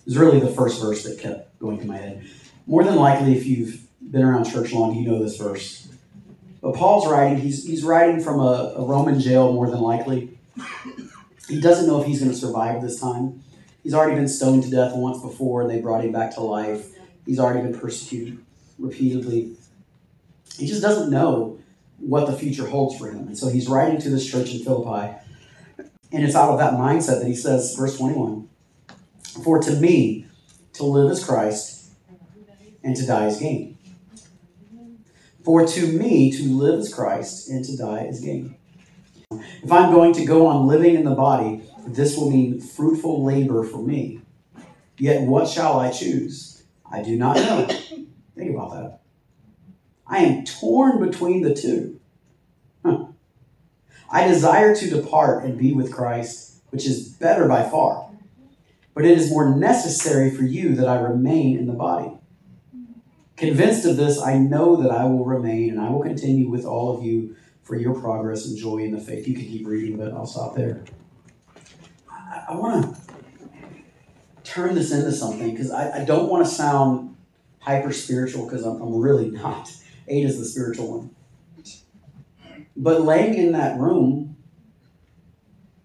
It's 0.06 0.16
really 0.16 0.38
the 0.38 0.48
first 0.48 0.82
verse 0.82 1.04
that 1.04 1.18
kept 1.18 1.58
going 1.58 1.78
through 1.78 1.88
my 1.88 1.96
head. 1.96 2.28
More 2.66 2.84
than 2.84 2.96
likely, 2.96 3.34
if 3.34 3.46
you've 3.46 3.80
been 4.02 4.22
around 4.22 4.44
church 4.44 4.72
long, 4.72 4.94
you 4.94 5.08
know 5.08 5.22
this 5.22 5.38
verse. 5.38 5.88
But 6.60 6.74
Paul's 6.74 7.10
writing, 7.10 7.38
he's, 7.38 7.64
he's 7.64 7.82
writing 7.82 8.20
from 8.20 8.40
a, 8.40 8.74
a 8.76 8.84
Roman 8.84 9.18
jail, 9.18 9.54
more 9.54 9.70
than 9.70 9.80
likely. 9.80 10.38
He 11.48 11.58
doesn't 11.58 11.86
know 11.86 12.02
if 12.02 12.06
he's 12.06 12.20
going 12.20 12.32
to 12.32 12.36
survive 12.36 12.82
this 12.82 13.00
time. 13.00 13.42
He's 13.82 13.94
already 13.94 14.16
been 14.16 14.28
stoned 14.28 14.64
to 14.64 14.70
death 14.70 14.92
once 14.94 15.22
before, 15.22 15.62
and 15.62 15.70
they 15.70 15.80
brought 15.80 16.04
him 16.04 16.12
back 16.12 16.34
to 16.34 16.42
life. 16.42 16.92
He's 17.26 17.38
already 17.38 17.68
been 17.68 17.78
persecuted 17.78 18.38
repeatedly. 18.78 19.56
He 20.56 20.66
just 20.66 20.80
doesn't 20.80 21.10
know 21.10 21.58
what 21.98 22.26
the 22.26 22.36
future 22.36 22.66
holds 22.66 22.96
for 22.96 23.10
him. 23.10 23.26
And 23.26 23.36
so 23.36 23.48
he's 23.48 23.68
writing 23.68 24.00
to 24.00 24.10
this 24.10 24.30
church 24.30 24.52
in 24.54 24.60
Philippi, 24.60 25.16
and 26.12 26.24
it's 26.24 26.36
out 26.36 26.50
of 26.50 26.58
that 26.58 26.74
mindset 26.74 27.20
that 27.20 27.26
he 27.26 27.34
says, 27.34 27.74
verse 27.74 27.96
21 27.98 28.48
For 29.42 29.60
to 29.60 29.72
me, 29.72 30.26
to 30.74 30.84
live 30.84 31.10
is 31.10 31.24
Christ, 31.24 31.90
and 32.82 32.94
to 32.96 33.06
die 33.06 33.26
is 33.26 33.38
gain. 33.38 33.76
For 35.44 35.66
to 35.66 35.86
me, 35.86 36.32
to 36.32 36.42
live 36.42 36.80
is 36.80 36.92
Christ, 36.92 37.48
and 37.48 37.64
to 37.64 37.76
die 37.76 38.04
is 38.04 38.20
gain. 38.20 38.56
If 39.30 39.72
I'm 39.72 39.92
going 39.92 40.12
to 40.14 40.24
go 40.24 40.46
on 40.46 40.66
living 40.66 40.94
in 40.94 41.04
the 41.04 41.14
body, 41.14 41.62
this 41.86 42.16
will 42.16 42.30
mean 42.30 42.60
fruitful 42.60 43.24
labor 43.24 43.64
for 43.64 43.78
me. 43.78 44.20
Yet 44.98 45.22
what 45.22 45.48
shall 45.48 45.78
I 45.78 45.90
choose? 45.90 46.55
I 46.90 47.02
do 47.02 47.16
not 47.16 47.36
know. 47.36 47.66
Think 48.36 48.54
about 48.54 48.72
that. 48.72 49.00
I 50.06 50.18
am 50.18 50.44
torn 50.44 51.04
between 51.04 51.42
the 51.42 51.54
two. 51.54 52.00
Huh. 52.84 53.06
I 54.10 54.28
desire 54.28 54.74
to 54.74 54.90
depart 54.90 55.44
and 55.44 55.58
be 55.58 55.72
with 55.72 55.92
Christ, 55.92 56.62
which 56.70 56.86
is 56.86 57.08
better 57.08 57.48
by 57.48 57.68
far. 57.68 58.08
But 58.94 59.04
it 59.04 59.18
is 59.18 59.30
more 59.30 59.54
necessary 59.54 60.30
for 60.30 60.42
you 60.42 60.74
that 60.76 60.88
I 60.88 60.98
remain 60.98 61.58
in 61.58 61.66
the 61.66 61.72
body. 61.72 62.12
Convinced 63.36 63.84
of 63.84 63.96
this, 63.96 64.18
I 64.18 64.38
know 64.38 64.76
that 64.76 64.90
I 64.90 65.04
will 65.04 65.24
remain 65.24 65.70
and 65.70 65.80
I 65.80 65.90
will 65.90 66.02
continue 66.02 66.48
with 66.48 66.64
all 66.64 66.96
of 66.96 67.04
you 67.04 67.36
for 67.62 67.76
your 67.76 67.94
progress 68.00 68.46
and 68.46 68.56
joy 68.56 68.78
in 68.78 68.92
the 68.92 69.00
faith. 69.00 69.28
You 69.28 69.34
can 69.34 69.44
keep 69.44 69.66
reading, 69.66 69.98
but 69.98 70.12
I'll 70.12 70.24
stop 70.24 70.54
there. 70.54 70.84
I, 72.10 72.44
I 72.50 72.54
want 72.54 72.96
to 72.96 73.05
turn 74.46 74.74
this 74.74 74.92
into 74.92 75.12
something 75.12 75.50
because 75.50 75.70
I, 75.70 76.02
I, 76.02 76.04
don't 76.04 76.28
want 76.28 76.46
to 76.46 76.50
sound 76.50 77.16
hyper 77.58 77.92
spiritual 77.92 78.46
because 78.46 78.64
I'm, 78.64 78.80
I'm 78.80 78.94
really 78.94 79.30
not. 79.42 79.70
Ada 80.08 80.28
is 80.28 80.38
the 80.38 80.44
spiritual 80.44 80.98
one. 80.98 81.10
But 82.76 83.02
laying 83.02 83.34
in 83.34 83.52
that 83.52 83.78
room, 83.78 84.36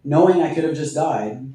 knowing 0.03 0.41
I 0.41 0.53
could 0.53 0.63
have 0.63 0.75
just 0.75 0.93
died, 0.93 1.53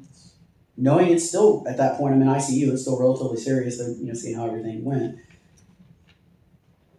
knowing 0.75 1.11
it's 1.11 1.27
still 1.27 1.63
at 1.67 1.77
that 1.77 1.97
point 1.97 2.15
I'm 2.15 2.21
in 2.21 2.27
ICU, 2.27 2.73
it's 2.73 2.81
still 2.81 2.99
relatively 2.99 3.37
serious. 3.37 3.77
You 3.77 4.07
know 4.07 4.13
seeing 4.13 4.35
how 4.35 4.47
everything 4.47 4.83
went. 4.83 5.19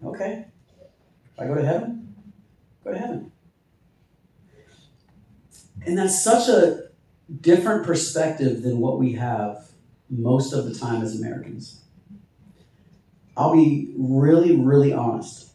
Okay, 0.05 0.45
if 1.35 1.41
I 1.41 1.47
go 1.47 1.57
to 1.57 1.67
heaven, 1.67 2.15
go 2.85 2.93
to 2.93 2.99
heaven. 2.99 3.33
And 5.85 5.99
that's 5.99 6.23
such 6.23 6.49
a 6.49 6.85
different 7.41 7.85
perspective 7.85 8.63
than 8.63 8.79
what 8.79 8.99
we 8.99 9.15
have 9.15 9.68
most 10.11 10.53
of 10.53 10.65
the 10.65 10.75
time 10.75 11.03
as 11.03 11.19
Americans. 11.19 11.83
I'll 13.37 13.53
be 13.53 13.95
really, 13.97 14.57
really 14.57 14.93
honest. 14.93 15.53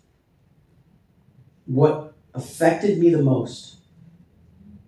What 1.66 2.14
affected 2.34 2.98
me 2.98 3.10
the 3.10 3.22
most 3.22 3.78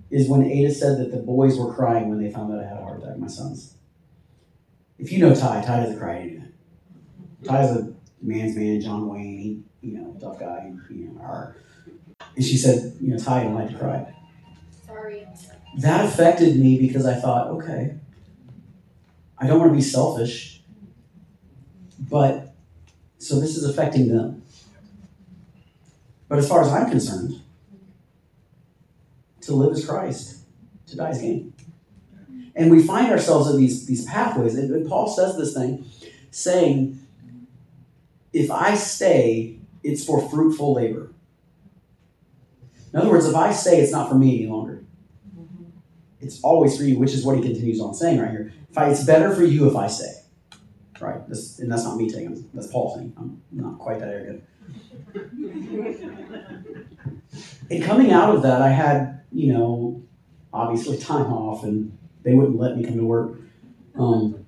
is 0.09 0.29
when 0.29 0.43
Ada 0.43 0.73
said 0.73 0.99
that 0.99 1.11
the 1.11 1.17
boys 1.17 1.57
were 1.57 1.73
crying 1.73 2.09
when 2.09 2.21
they 2.21 2.31
found 2.31 2.53
out 2.53 2.63
I 2.63 2.67
had 2.67 2.77
a 2.77 2.81
heart 2.81 3.03
attack, 3.03 3.17
my 3.17 3.27
sons. 3.27 3.75
If 4.97 5.11
you 5.11 5.19
know 5.19 5.35
Ty, 5.35 5.61
Ty 5.61 5.81
doesn't 5.81 5.99
cry 5.99 6.19
anything. 6.19 6.53
Ty's 7.43 7.71
a 7.71 7.93
man's 8.21 8.55
man, 8.55 8.79
John 8.79 9.07
Wayne, 9.07 9.39
he, 9.39 9.87
you 9.87 9.97
know, 9.97 10.15
tough 10.19 10.39
guy, 10.39 10.71
you 10.89 11.07
know, 11.07 11.53
And 12.35 12.45
she 12.45 12.57
said, 12.57 12.95
you 13.01 13.11
know, 13.11 13.17
Ty, 13.17 13.43
don't 13.43 13.55
like 13.55 13.69
to 13.69 13.77
cry. 13.77 14.15
Sorry. 14.85 15.27
That 15.79 16.05
affected 16.05 16.57
me 16.57 16.79
because 16.79 17.05
I 17.05 17.15
thought, 17.15 17.47
okay, 17.47 17.95
I 19.37 19.47
don't 19.47 19.59
want 19.59 19.71
to 19.71 19.75
be 19.75 19.81
selfish, 19.81 20.61
but 21.99 22.53
so 23.17 23.39
this 23.39 23.57
is 23.57 23.65
affecting 23.65 24.07
them. 24.07 24.43
But 26.27 26.39
as 26.39 26.47
far 26.47 26.61
as 26.61 26.69
I'm 26.69 26.89
concerned, 26.89 27.41
to 29.41 29.53
live 29.53 29.73
is 29.73 29.85
Christ, 29.85 30.39
to 30.87 30.95
die 30.95 31.11
is 31.11 31.19
gain. 31.19 31.53
And 32.55 32.71
we 32.71 32.81
find 32.81 33.11
ourselves 33.11 33.49
in 33.49 33.57
these, 33.57 33.85
these 33.85 34.05
pathways. 34.05 34.55
And, 34.55 34.71
and 34.73 34.87
Paul 34.87 35.07
says 35.07 35.37
this 35.37 35.53
thing, 35.53 35.85
saying, 36.31 36.99
if 38.31 38.49
I 38.49 38.75
stay, 38.75 39.59
it's 39.83 40.03
for 40.03 40.27
fruitful 40.29 40.73
labor. 40.73 41.11
In 42.93 42.99
other 42.99 43.09
words, 43.09 43.25
if 43.25 43.35
I 43.35 43.51
stay, 43.51 43.81
it's 43.81 43.91
not 43.91 44.09
for 44.09 44.15
me 44.15 44.39
any 44.39 44.47
longer. 44.47 44.84
It's 46.25 46.41
always 46.41 46.75
for 46.77 46.83
you, 46.83 46.97
which 46.97 47.13
is 47.13 47.23
what 47.23 47.37
he 47.37 47.41
continues 47.41 47.79
on 47.79 47.93
saying 47.93 48.19
right 48.19 48.31
here. 48.31 48.51
If 48.69 48.77
I, 48.77 48.89
it's 48.89 49.03
better 49.03 49.33
for 49.33 49.43
you 49.43 49.69
if 49.69 49.75
I 49.75 49.87
say, 49.87 50.11
Right? 50.99 51.27
This, 51.29 51.59
and 51.59 51.71
that's 51.71 51.83
not 51.83 51.97
me 51.97 52.09
saying, 52.09 52.49
that's 52.53 52.67
Paul 52.67 52.95
saying. 52.95 53.13
I'm 53.17 53.41
not 53.51 53.77
quite 53.77 53.99
that 53.99 54.09
arrogant. 54.09 54.43
and 57.69 57.83
coming 57.83 58.11
out 58.11 58.33
of 58.33 58.41
that, 58.43 58.61
I 58.61 58.69
had, 58.69 59.21
you 59.31 59.53
know, 59.53 60.03
obviously 60.53 60.97
time 60.97 61.31
off, 61.31 61.63
and 61.63 61.97
they 62.23 62.33
wouldn't 62.33 62.57
let 62.57 62.77
me 62.77 62.83
come 62.83 62.97
to 62.97 63.05
work. 63.05 63.39
Um, 63.99 64.45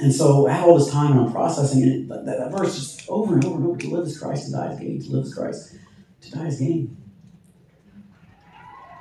and 0.00 0.12
so 0.12 0.46
I 0.46 0.52
had 0.52 0.64
all 0.64 0.78
this 0.78 0.90
time, 0.90 1.12
and 1.12 1.20
I'm 1.20 1.32
processing 1.32 1.82
it. 1.82 2.08
That, 2.08 2.24
that, 2.26 2.50
verse 2.50 2.74
just 2.74 3.08
over 3.08 3.34
and 3.34 3.44
over 3.44 3.56
and 3.56 3.66
over: 3.66 3.78
to 3.78 3.88
live 3.88 4.06
is 4.06 4.18
Christ, 4.18 4.46
to 4.46 4.52
die 4.52 4.72
is 4.72 4.80
gain. 4.80 5.02
To 5.02 5.10
live 5.10 5.26
is 5.26 5.34
Christ, 5.34 5.76
to 6.22 6.30
die 6.30 6.46
is 6.46 6.58
gain. 6.58 6.96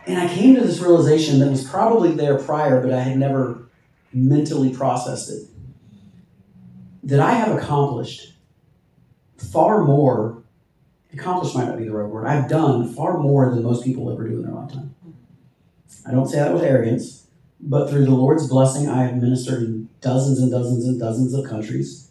And 0.05 0.17
I 0.17 0.27
came 0.27 0.55
to 0.55 0.61
this 0.61 0.79
realization 0.79 1.39
that 1.39 1.49
was 1.49 1.63
probably 1.63 2.13
there 2.13 2.37
prior, 2.37 2.81
but 2.81 2.91
I 2.91 2.99
had 2.99 3.17
never 3.17 3.69
mentally 4.11 4.73
processed 4.73 5.29
it. 5.29 5.47
That 7.03 7.19
I 7.19 7.33
have 7.33 7.55
accomplished 7.57 8.33
far 9.37 9.83
more, 9.83 10.43
accomplished 11.13 11.55
might 11.55 11.67
not 11.67 11.77
be 11.77 11.85
the 11.85 11.93
right 11.93 12.07
word, 12.07 12.25
I've 12.25 12.49
done 12.49 12.93
far 12.93 13.17
more 13.17 13.49
than 13.49 13.63
most 13.63 13.83
people 13.83 14.11
ever 14.11 14.27
do 14.27 14.37
in 14.37 14.43
their 14.43 14.53
lifetime. 14.53 14.95
I 16.05 16.11
don't 16.11 16.27
say 16.27 16.37
that 16.37 16.53
with 16.53 16.63
arrogance, 16.63 17.27
but 17.59 17.89
through 17.89 18.05
the 18.05 18.11
Lord's 18.11 18.47
blessing, 18.47 18.89
I 18.89 19.03
have 19.03 19.15
ministered 19.15 19.63
in 19.63 19.89
dozens 20.01 20.39
and 20.39 20.51
dozens 20.51 20.85
and 20.85 20.99
dozens 20.99 21.33
of 21.33 21.45
countries. 21.45 22.09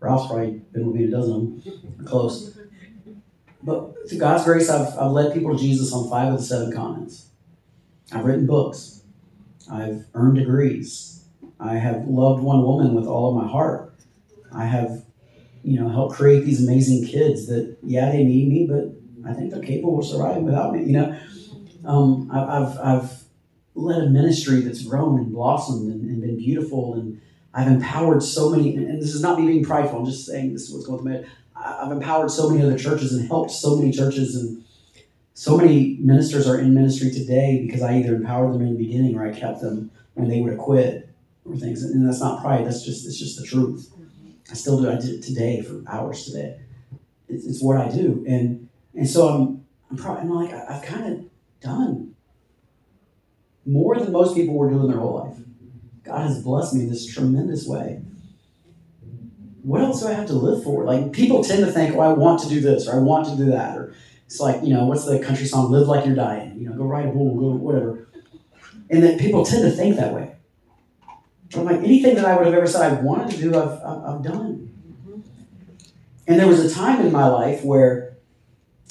Ralph's 0.00 0.26
probably 0.26 0.60
been 0.72 0.86
with 0.86 0.96
me 0.96 1.04
a 1.04 1.10
dozen 1.10 1.32
of 1.34 1.96
them, 1.96 2.06
close. 2.06 2.58
But 3.62 4.08
through 4.08 4.18
God's 4.18 4.44
grace, 4.44 4.68
I've, 4.68 4.98
I've 4.98 5.12
led 5.12 5.32
people 5.32 5.52
to 5.52 5.58
Jesus 5.58 5.92
on 5.92 6.10
five 6.10 6.32
of 6.32 6.40
the 6.40 6.44
seven 6.44 6.72
continents. 6.72 7.28
I've 8.12 8.24
written 8.24 8.46
books. 8.46 9.02
I've 9.70 10.06
earned 10.14 10.36
degrees. 10.36 11.24
I 11.60 11.74
have 11.74 12.08
loved 12.08 12.42
one 12.42 12.62
woman 12.62 12.94
with 12.94 13.06
all 13.06 13.30
of 13.30 13.42
my 13.42 13.50
heart. 13.50 13.94
I 14.52 14.66
have, 14.66 15.04
you 15.62 15.80
know, 15.80 15.88
helped 15.88 16.16
create 16.16 16.44
these 16.44 16.62
amazing 16.62 17.06
kids 17.06 17.46
that, 17.46 17.76
yeah, 17.82 18.10
they 18.10 18.24
need 18.24 18.48
me, 18.48 18.66
but 18.66 19.30
I 19.30 19.32
think 19.32 19.52
they're 19.52 19.62
capable 19.62 20.00
of 20.00 20.06
surviving 20.06 20.44
without 20.44 20.74
me. 20.74 20.84
You 20.84 20.92
know, 20.92 21.18
um, 21.84 22.30
I've, 22.32 22.78
I've 22.78 23.22
led 23.74 24.02
a 24.02 24.10
ministry 24.10 24.60
that's 24.60 24.82
grown 24.82 25.18
and 25.18 25.32
blossomed 25.32 25.90
and, 25.90 26.10
and, 26.10 26.20
been 26.20 26.36
beautiful, 26.36 26.94
and 26.94 27.20
I've 27.54 27.68
empowered 27.68 28.22
so 28.22 28.50
many. 28.50 28.76
And 28.76 29.00
this 29.00 29.14
is 29.14 29.22
not 29.22 29.38
me 29.38 29.46
being 29.46 29.64
prideful. 29.64 30.00
I'm 30.00 30.04
just 30.04 30.26
saying 30.26 30.52
this 30.52 30.62
is 30.62 30.74
what's 30.74 30.86
going 30.86 30.98
through 31.00 31.10
my 31.10 31.16
head. 31.18 31.30
I've 31.54 31.92
empowered 31.92 32.30
so 32.30 32.48
many 32.48 32.62
other 32.62 32.78
churches 32.78 33.12
and 33.12 33.28
helped 33.28 33.50
so 33.50 33.76
many 33.76 33.92
churches, 33.92 34.36
and 34.36 34.64
so 35.34 35.56
many 35.56 35.98
ministers 36.00 36.48
are 36.48 36.58
in 36.58 36.74
ministry 36.74 37.10
today 37.10 37.62
because 37.64 37.82
I 37.82 37.98
either 37.98 38.14
empowered 38.14 38.54
them 38.54 38.62
in 38.62 38.76
the 38.76 38.84
beginning 38.84 39.16
or 39.16 39.26
I 39.26 39.32
kept 39.32 39.60
them 39.60 39.90
when 40.14 40.28
they 40.28 40.40
would 40.40 40.52
have 40.52 40.58
quit 40.58 41.08
or 41.44 41.56
things. 41.56 41.82
And 41.82 42.06
that's 42.06 42.20
not 42.20 42.42
pride. 42.42 42.66
That's 42.66 42.84
just 42.84 43.06
it's 43.06 43.18
just 43.18 43.38
the 43.38 43.46
truth. 43.46 43.92
I 44.50 44.54
still 44.54 44.80
do. 44.80 44.90
I 44.90 44.96
did 44.96 45.10
it 45.10 45.22
today 45.22 45.62
for 45.62 45.82
hours 45.88 46.24
today. 46.24 46.60
It's, 47.28 47.46
it's 47.46 47.62
what 47.62 47.76
I 47.76 47.88
do, 47.88 48.24
and 48.28 48.68
and 48.94 49.08
so 49.08 49.28
I'm 49.28 49.64
I'm, 49.90 50.06
I'm 50.06 50.30
like 50.30 50.52
I've 50.52 50.82
kind 50.82 51.12
of 51.12 51.24
done 51.60 52.14
more 53.64 53.96
than 53.96 54.12
most 54.12 54.34
people 54.34 54.54
were 54.54 54.70
doing 54.70 54.88
their 54.88 54.98
whole 54.98 55.24
life. 55.24 55.38
God 56.02 56.26
has 56.26 56.42
blessed 56.42 56.74
me 56.74 56.82
in 56.82 56.90
this 56.90 57.06
tremendous 57.06 57.66
way 57.66 58.02
what 59.62 59.80
else 59.80 60.00
do 60.00 60.08
I 60.08 60.12
have 60.12 60.26
to 60.26 60.34
live 60.34 60.64
for? 60.64 60.84
Like 60.84 61.12
people 61.12 61.42
tend 61.44 61.64
to 61.64 61.70
think, 61.70 61.94
oh, 61.94 62.00
I 62.00 62.12
want 62.12 62.40
to 62.42 62.48
do 62.48 62.60
this 62.60 62.88
or 62.88 62.94
I 62.94 62.98
want 62.98 63.28
to 63.28 63.36
do 63.36 63.46
that. 63.52 63.76
Or 63.76 63.94
it's 64.26 64.40
like, 64.40 64.62
you 64.62 64.74
know, 64.74 64.86
what's 64.86 65.04
the 65.04 65.18
country 65.20 65.46
song? 65.46 65.70
Live 65.70 65.86
like 65.86 66.04
you're 66.04 66.16
dying. 66.16 66.58
You 66.58 66.68
know, 66.68 66.76
go 66.76 66.84
ride 66.84 67.06
a 67.06 67.12
bull, 67.12 67.34
go 67.36 67.56
whatever. 67.56 68.08
And 68.90 69.02
that 69.02 69.20
people 69.20 69.44
tend 69.44 69.62
to 69.62 69.70
think 69.70 69.96
that 69.96 70.12
way. 70.12 70.34
But 71.50 71.60
I'm 71.60 71.66
like, 71.66 71.78
anything 71.78 72.16
that 72.16 72.24
I 72.24 72.36
would 72.36 72.46
have 72.46 72.54
ever 72.54 72.66
said 72.66 72.92
I 72.92 73.00
wanted 73.00 73.30
to 73.36 73.40
do, 73.40 73.56
I've, 73.56 73.80
I've, 73.82 74.22
done. 74.22 74.70
Mm-hmm. 75.06 75.20
And 76.26 76.40
there 76.40 76.48
was 76.48 76.64
a 76.64 76.74
time 76.74 77.04
in 77.04 77.12
my 77.12 77.26
life 77.26 77.62
where 77.62 78.16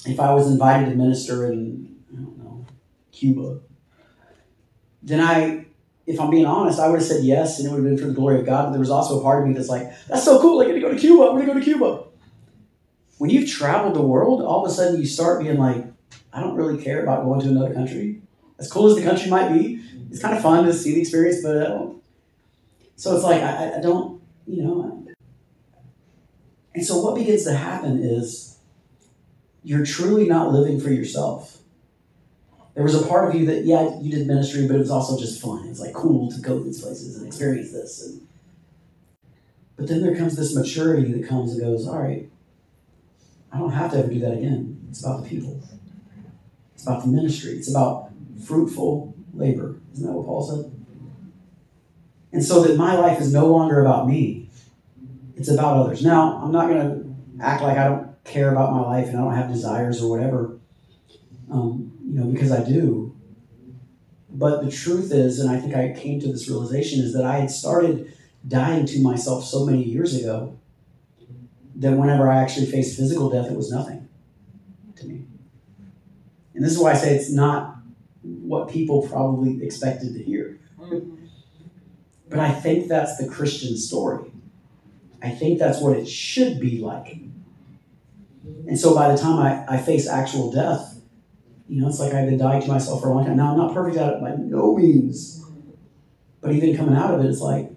if 0.06 0.20
I 0.20 0.34
was 0.34 0.50
invited 0.50 0.90
to 0.90 0.96
minister 0.96 1.52
in, 1.52 1.98
I 2.12 2.16
don't 2.16 2.38
know, 2.38 2.66
Cuba, 3.12 3.60
then 5.04 5.20
I 5.20 5.66
if 6.08 6.20
I'm 6.20 6.30
being 6.30 6.46
honest, 6.46 6.80
I 6.80 6.88
would 6.88 7.00
have 7.00 7.08
said 7.08 7.24
yes, 7.24 7.60
and 7.60 7.68
it 7.68 7.72
would 7.72 7.84
have 7.84 7.86
been 7.86 7.98
for 7.98 8.08
the 8.08 8.14
glory 8.14 8.40
of 8.40 8.46
God. 8.46 8.66
But 8.66 8.72
there 8.72 8.80
was 8.80 8.90
also 8.90 9.20
a 9.20 9.24
part 9.24 9.42
of 9.42 9.48
me 9.48 9.54
that's 9.54 9.70
like, 9.70 9.88
that's 10.08 10.24
so 10.24 10.42
cool. 10.42 10.62
I 10.62 10.66
get 10.66 10.74
to 10.74 10.80
go 10.80 10.92
to 10.92 11.00
Cuba. 11.00 11.24
I'm 11.24 11.36
going 11.36 11.46
to 11.46 11.54
go 11.54 11.60
to 11.60 11.64
Cuba. 11.64 12.04
When 13.18 13.30
you've 13.30 13.50
traveled 13.50 13.96
the 13.96 14.02
world, 14.02 14.42
all 14.42 14.66
of 14.66 14.72
a 14.72 14.74
sudden 14.74 15.00
you 15.00 15.06
start 15.06 15.42
being 15.42 15.58
like, 15.58 15.86
I 16.34 16.40
don't 16.40 16.56
really 16.56 16.82
care 16.82 17.04
about 17.04 17.24
going 17.24 17.42
to 17.42 17.50
another 17.50 17.74
country. 17.74 18.22
As 18.58 18.72
cool 18.72 18.88
as 18.88 18.96
the 18.96 19.04
country 19.04 19.30
might 19.30 19.54
be, 19.54 19.82
it's 20.10 20.22
kind 20.22 20.36
of 20.36 20.42
fun 20.42 20.66
to 20.66 20.74
see 20.74 20.96
the 20.96 21.02
experience, 21.02 21.42
but 21.44 21.58
I 21.58 21.70
don't. 21.70 22.02
So 22.96 23.16
it's 23.16 23.24
like, 23.24 23.42
I, 23.42 23.78
I 23.78 23.82
don't, 23.82 24.22
you 24.48 24.64
know. 24.64 25.08
And 26.74 26.86
so 26.86 27.00
what 27.00 27.16
begins 27.16 27.44
to 27.46 27.54
happen 27.54 28.00
is 28.00 28.58
you're 29.64 29.86
truly 29.86 30.28
not 30.28 30.52
living 30.52 30.80
for 30.80 30.90
yourself. 30.90 31.61
There 32.74 32.84
was 32.84 32.96
a 32.96 33.06
part 33.06 33.28
of 33.28 33.36
you 33.36 33.46
that, 33.48 33.66
yeah, 33.66 34.00
you 34.00 34.12
did 34.12 34.28
ministry, 34.28 34.66
but 34.66 34.76
it 34.76 34.80
was 34.80 34.92
also 34.92 35.20
just 35.20 35.42
fun. 35.42 35.68
It's 35.68 35.80
like 35.80 35.94
cool 35.94 36.32
to 36.32 36.40
go 36.40 36.58
to 36.58 36.64
these 36.64 36.82
places 36.82 37.18
and 37.18 37.28
experience 37.28 37.72
this. 37.72 38.08
And, 38.08 38.28
but 39.76 39.88
then 39.88 40.02
there 40.02 40.16
comes 40.16 40.38
this 40.38 40.56
maturity 40.56 41.12
that 41.12 41.28
comes 41.28 41.52
and 41.52 41.62
goes, 41.62 41.88
all 41.88 42.00
right, 42.00 42.30
I 43.52 43.58
don't 43.58 43.72
have 43.72 43.92
to 43.92 43.98
ever 43.98 44.08
do 44.08 44.20
that 44.20 44.34
again. 44.34 44.88
It's 44.90 45.04
about 45.04 45.24
the 45.24 45.30
people. 45.30 45.62
It's 46.74 46.84
about 46.84 47.04
the 47.04 47.10
ministry. 47.10 47.54
It's 47.54 47.70
about 47.70 48.12
fruitful 48.46 49.14
labor. 49.34 49.76
Isn't 49.94 50.08
that 50.08 50.14
what 50.14 50.26
Paul 50.26 50.44
said? 50.44 50.72
And 52.32 52.44
so 52.44 52.64
that 52.64 52.78
my 52.78 52.96
life 52.96 53.20
is 53.20 53.34
no 53.34 53.48
longer 53.48 53.82
about 53.82 54.08
me. 54.08 54.50
It's 55.36 55.50
about 55.50 55.78
others. 55.78 56.04
Now, 56.04 56.42
I'm 56.42 56.52
not 56.52 56.70
going 56.70 56.80
to 56.80 57.44
act 57.44 57.62
like 57.62 57.78
I 57.78 57.86
don't 57.86 58.24
care 58.24 58.52
about 58.52 58.72
my 58.72 58.82
life 58.82 59.08
and 59.08 59.18
I 59.18 59.22
don't 59.22 59.34
have 59.34 59.52
desires 59.52 60.02
or 60.02 60.10
whatever. 60.10 60.58
Um, 61.52 61.91
you 62.12 62.20
know, 62.20 62.26
because 62.26 62.52
I 62.52 62.62
do. 62.62 63.16
But 64.30 64.66
the 64.66 64.72
truth 64.72 65.14
is, 65.14 65.40
and 65.40 65.50
I 65.50 65.60
think 65.60 65.76
I 65.76 65.94
came 65.98 66.20
to 66.20 66.28
this 66.28 66.50
realization, 66.50 67.00
is 67.00 67.14
that 67.14 67.24
I 67.24 67.38
had 67.38 67.50
started 67.50 68.14
dying 68.46 68.86
to 68.88 69.02
myself 69.02 69.46
so 69.46 69.66
many 69.66 69.82
years 69.82 70.16
ago 70.16 70.60
that 71.76 71.94
whenever 71.94 72.30
I 72.30 72.42
actually 72.42 72.66
faced 72.66 72.98
physical 72.98 73.30
death, 73.30 73.50
it 73.50 73.56
was 73.56 73.72
nothing 73.72 74.10
to 74.98 75.06
me. 75.06 75.26
And 76.54 76.66
this 76.66 76.74
is 76.74 76.80
why 76.80 76.92
I 76.92 76.96
say 76.96 77.16
it's 77.16 77.32
not 77.32 77.78
what 78.24 78.70
people 78.70 79.08
probably 79.08 79.64
expected 79.64 80.14
to 80.14 80.22
hear. 80.22 80.60
But 82.30 82.40
I 82.40 82.52
think 82.52 82.90
that's 82.90 83.18
the 83.18 83.28
Christian 83.28 83.78
story. 83.78 84.32
I 85.24 85.30
think 85.30 85.60
that's 85.60 85.80
what 85.80 85.96
it 85.96 86.08
should 86.08 86.60
be 86.60 86.80
like. 86.80 87.22
And 88.68 88.78
so 88.78 88.94
by 88.94 89.14
the 89.14 89.18
time 89.18 89.40
I, 89.40 89.76
I 89.76 89.78
face 89.78 90.08
actual 90.08 90.52
death, 90.52 90.91
you 91.72 91.80
know, 91.80 91.88
it's 91.88 92.02
like 92.02 92.14
I've 92.14 92.26
been 92.26 92.38
dying 92.38 92.62
to 92.62 92.68
myself 92.68 93.00
for 93.02 93.08
a 93.08 93.14
long 93.14 93.26
time. 93.26 93.38
Now, 93.38 93.52
I'm 93.52 93.58
not 93.58 93.74
perfect 93.74 93.98
at 93.98 94.16
it 94.16 94.22
by 94.22 94.36
no 94.36 94.76
means. 94.76 95.46
But 96.42 96.52
even 96.52 96.76
coming 96.76 96.98
out 96.98 97.14
of 97.14 97.24
it, 97.24 97.30
it's 97.30 97.40
like, 97.40 97.72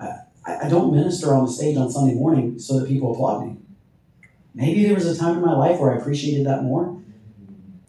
I, 0.00 0.16
I 0.64 0.68
don't 0.68 0.92
minister 0.92 1.32
on 1.32 1.46
the 1.46 1.52
stage 1.52 1.76
on 1.76 1.88
Sunday 1.88 2.14
morning 2.14 2.58
so 2.58 2.80
that 2.80 2.88
people 2.88 3.12
applaud 3.12 3.46
me. 3.46 3.58
Maybe 4.56 4.84
there 4.84 4.96
was 4.96 5.06
a 5.06 5.16
time 5.16 5.36
in 5.36 5.40
my 5.40 5.56
life 5.56 5.78
where 5.78 5.94
I 5.94 5.98
appreciated 5.98 6.44
that 6.46 6.64
more. 6.64 7.00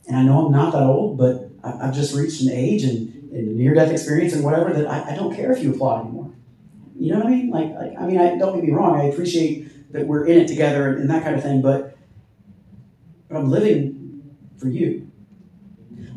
And 0.07 0.15
I 0.15 0.21
know 0.21 0.45
I'm 0.45 0.51
not 0.51 0.71
that 0.73 0.83
old, 0.83 1.17
but 1.17 1.49
I, 1.63 1.85
have 1.87 1.95
just 1.95 2.13
reached 2.13 2.41
an 2.41 2.49
age 2.51 2.83
and, 2.83 3.31
and 3.31 3.57
near 3.57 3.73
death 3.73 3.91
experience 3.91 4.33
and 4.33 4.43
whatever 4.43 4.71
that 4.71 4.85
I, 4.85 5.13
I, 5.13 5.15
don't 5.15 5.35
care 5.35 5.51
if 5.51 5.63
you 5.63 5.73
applaud 5.73 6.01
anymore. 6.05 6.31
You 6.99 7.13
know 7.13 7.21
what 7.21 7.27
I 7.27 7.31
mean? 7.31 7.49
Like, 7.49 7.73
like 7.73 7.93
I 7.99 8.05
mean, 8.05 8.19
I, 8.19 8.37
don't 8.37 8.53
get 8.53 8.63
me 8.63 8.71
wrong. 8.71 9.01
I 9.01 9.05
appreciate 9.05 9.93
that 9.93 10.05
we're 10.05 10.27
in 10.27 10.41
it 10.41 10.47
together 10.47 10.89
and, 10.89 10.99
and 10.99 11.09
that 11.09 11.23
kind 11.23 11.35
of 11.35 11.41
thing, 11.41 11.63
but 11.63 11.97
but 13.27 13.37
I'm 13.37 13.49
living 13.49 13.90
for 14.61 14.69
you. 14.69 15.11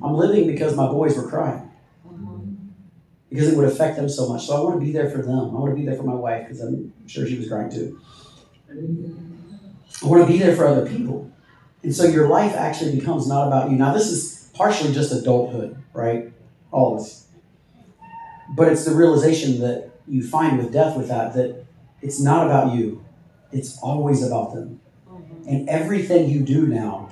I'm 0.02 0.14
living 0.14 0.46
because 0.46 0.76
my 0.76 0.86
boys 0.86 1.16
were 1.16 1.28
crying. 1.28 1.70
Because 3.30 3.48
it 3.48 3.56
would 3.56 3.66
affect 3.66 3.96
them 3.96 4.08
so 4.08 4.28
much. 4.28 4.46
So 4.46 4.54
I 4.54 4.60
want 4.60 4.78
to 4.78 4.84
be 4.84 4.92
there 4.92 5.10
for 5.10 5.22
them. 5.22 5.38
I 5.38 5.58
want 5.58 5.70
to 5.72 5.76
be 5.76 5.86
there 5.86 5.96
for 5.96 6.04
my 6.04 6.14
wife 6.14 6.46
because 6.46 6.60
I'm 6.60 6.92
sure 7.06 7.26
she 7.26 7.38
was 7.38 7.48
crying 7.48 7.70
too. 7.70 7.98
I 8.70 10.06
want 10.06 10.26
to 10.26 10.32
be 10.32 10.38
there 10.38 10.54
for 10.54 10.66
other 10.66 10.86
people. 10.86 11.32
And 11.82 11.94
so 11.94 12.04
your 12.04 12.28
life 12.28 12.54
actually 12.54 12.94
becomes 12.98 13.26
not 13.26 13.48
about 13.48 13.70
you. 13.70 13.76
Now, 13.76 13.92
this 13.92 14.06
is 14.06 14.50
partially 14.54 14.92
just 14.92 15.12
adulthood, 15.12 15.82
right? 15.92 16.32
All 16.70 16.94
of 16.94 17.00
us. 17.00 17.26
But 18.54 18.70
it's 18.70 18.84
the 18.84 18.94
realization 18.94 19.60
that 19.60 19.90
you 20.06 20.26
find 20.26 20.58
with 20.58 20.72
death 20.72 20.96
with 20.96 21.08
that, 21.08 21.34
that 21.34 21.66
it's 22.02 22.20
not 22.20 22.46
about 22.46 22.74
you, 22.74 23.04
it's 23.52 23.78
always 23.78 24.24
about 24.24 24.54
them. 24.54 24.80
And 25.48 25.68
everything 25.68 26.28
you 26.28 26.40
do 26.40 26.66
now 26.66 27.10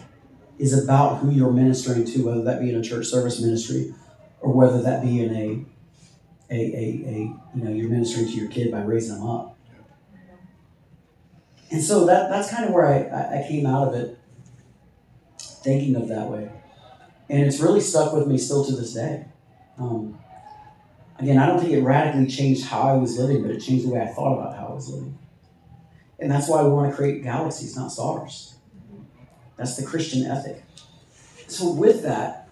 is 0.62 0.72
about 0.80 1.18
who 1.18 1.28
you're 1.32 1.52
ministering 1.52 2.04
to, 2.04 2.24
whether 2.24 2.44
that 2.44 2.60
be 2.60 2.70
in 2.70 2.76
a 2.76 2.82
church 2.82 3.06
service 3.06 3.40
ministry 3.40 3.92
or 4.40 4.52
whether 4.52 4.80
that 4.80 5.02
be 5.02 5.20
in 5.20 5.34
a, 5.34 6.54
a, 6.54 6.56
a, 6.56 6.84
a 7.08 7.18
you 7.56 7.64
know, 7.64 7.70
you're 7.70 7.90
ministering 7.90 8.26
to 8.26 8.32
your 8.32 8.48
kid 8.48 8.70
by 8.70 8.80
raising 8.80 9.18
them 9.18 9.28
up. 9.28 9.58
And 11.72 11.82
so 11.82 12.06
that, 12.06 12.30
that's 12.30 12.48
kind 12.48 12.64
of 12.64 12.72
where 12.72 12.86
I, 12.86 13.40
I 13.40 13.48
came 13.48 13.66
out 13.66 13.88
of 13.88 13.94
it, 13.94 14.16
thinking 15.40 15.96
of 15.96 16.06
that 16.06 16.28
way. 16.30 16.52
And 17.28 17.42
it's 17.42 17.58
really 17.58 17.80
stuck 17.80 18.12
with 18.12 18.28
me 18.28 18.38
still 18.38 18.64
to 18.64 18.76
this 18.76 18.94
day. 18.94 19.24
Um, 19.78 20.16
again, 21.18 21.38
I 21.38 21.46
don't 21.46 21.58
think 21.58 21.72
it 21.72 21.82
radically 21.82 22.28
changed 22.28 22.66
how 22.66 22.82
I 22.82 22.92
was 22.92 23.18
living, 23.18 23.42
but 23.42 23.50
it 23.50 23.58
changed 23.58 23.84
the 23.84 23.90
way 23.90 24.00
I 24.00 24.06
thought 24.06 24.38
about 24.38 24.56
how 24.56 24.66
I 24.66 24.74
was 24.74 24.88
living. 24.90 25.18
And 26.20 26.30
that's 26.30 26.48
why 26.48 26.62
we 26.62 26.70
want 26.70 26.88
to 26.88 26.96
create 26.96 27.24
galaxies, 27.24 27.74
not 27.74 27.90
stars. 27.90 28.54
That's 29.62 29.76
the 29.76 29.86
Christian 29.86 30.26
ethic. 30.26 30.60
So, 31.46 31.70
with 31.70 32.02
that, 32.02 32.48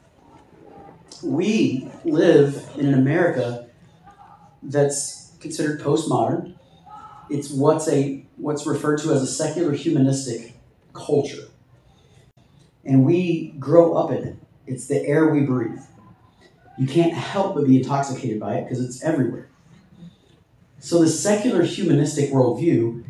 we 1.24 1.90
live 2.04 2.70
in 2.76 2.86
an 2.86 2.94
America 2.94 3.66
that's 4.62 5.32
considered 5.40 5.80
postmodern. 5.80 6.54
It's 7.28 7.50
what's 7.50 7.88
a 7.88 8.24
what's 8.36 8.64
referred 8.64 8.98
to 8.98 9.12
as 9.12 9.22
a 9.22 9.26
secular 9.26 9.72
humanistic 9.72 10.54
culture. 10.92 11.48
And 12.84 13.04
we 13.04 13.56
grow 13.58 13.94
up 13.94 14.12
in 14.12 14.28
it. 14.28 14.36
It's 14.68 14.86
the 14.86 15.04
air 15.04 15.30
we 15.30 15.40
breathe. 15.40 15.80
You 16.78 16.86
can't 16.86 17.12
help 17.12 17.56
but 17.56 17.66
be 17.66 17.78
intoxicated 17.78 18.38
by 18.38 18.54
it 18.58 18.68
because 18.68 18.84
it's 18.84 19.02
everywhere. 19.02 19.48
So 20.78 21.00
the 21.00 21.08
secular 21.08 21.64
humanistic 21.64 22.30
worldview, 22.30 23.04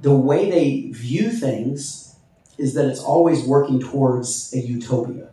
the 0.00 0.12
way 0.12 0.50
they 0.50 0.90
view 0.90 1.30
things 1.30 2.13
is 2.58 2.74
that 2.74 2.86
it's 2.86 3.00
always 3.00 3.44
working 3.44 3.80
towards 3.80 4.52
a 4.54 4.58
utopia. 4.58 5.30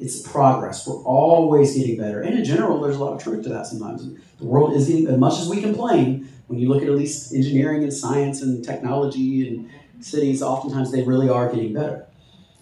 It's 0.00 0.20
progress. 0.20 0.86
We're 0.86 1.02
always 1.02 1.76
getting 1.76 1.96
better. 1.96 2.20
And 2.20 2.38
in 2.38 2.44
general, 2.44 2.80
there's 2.80 2.96
a 2.96 3.04
lot 3.04 3.14
of 3.14 3.22
truth 3.22 3.42
to 3.44 3.48
that 3.50 3.66
sometimes. 3.66 4.08
The 4.38 4.44
world 4.44 4.74
is 4.74 4.86
getting, 4.86 5.08
as 5.08 5.18
much 5.18 5.40
as 5.40 5.48
we 5.48 5.60
complain, 5.60 6.28
when 6.46 6.58
you 6.58 6.68
look 6.68 6.82
at 6.82 6.88
at 6.88 6.94
least 6.94 7.34
engineering 7.34 7.82
and 7.82 7.92
science 7.92 8.42
and 8.42 8.64
technology 8.64 9.48
and 9.48 9.70
cities, 10.04 10.42
oftentimes 10.42 10.92
they 10.92 11.02
really 11.02 11.28
are 11.28 11.52
getting 11.52 11.74
better. 11.74 12.06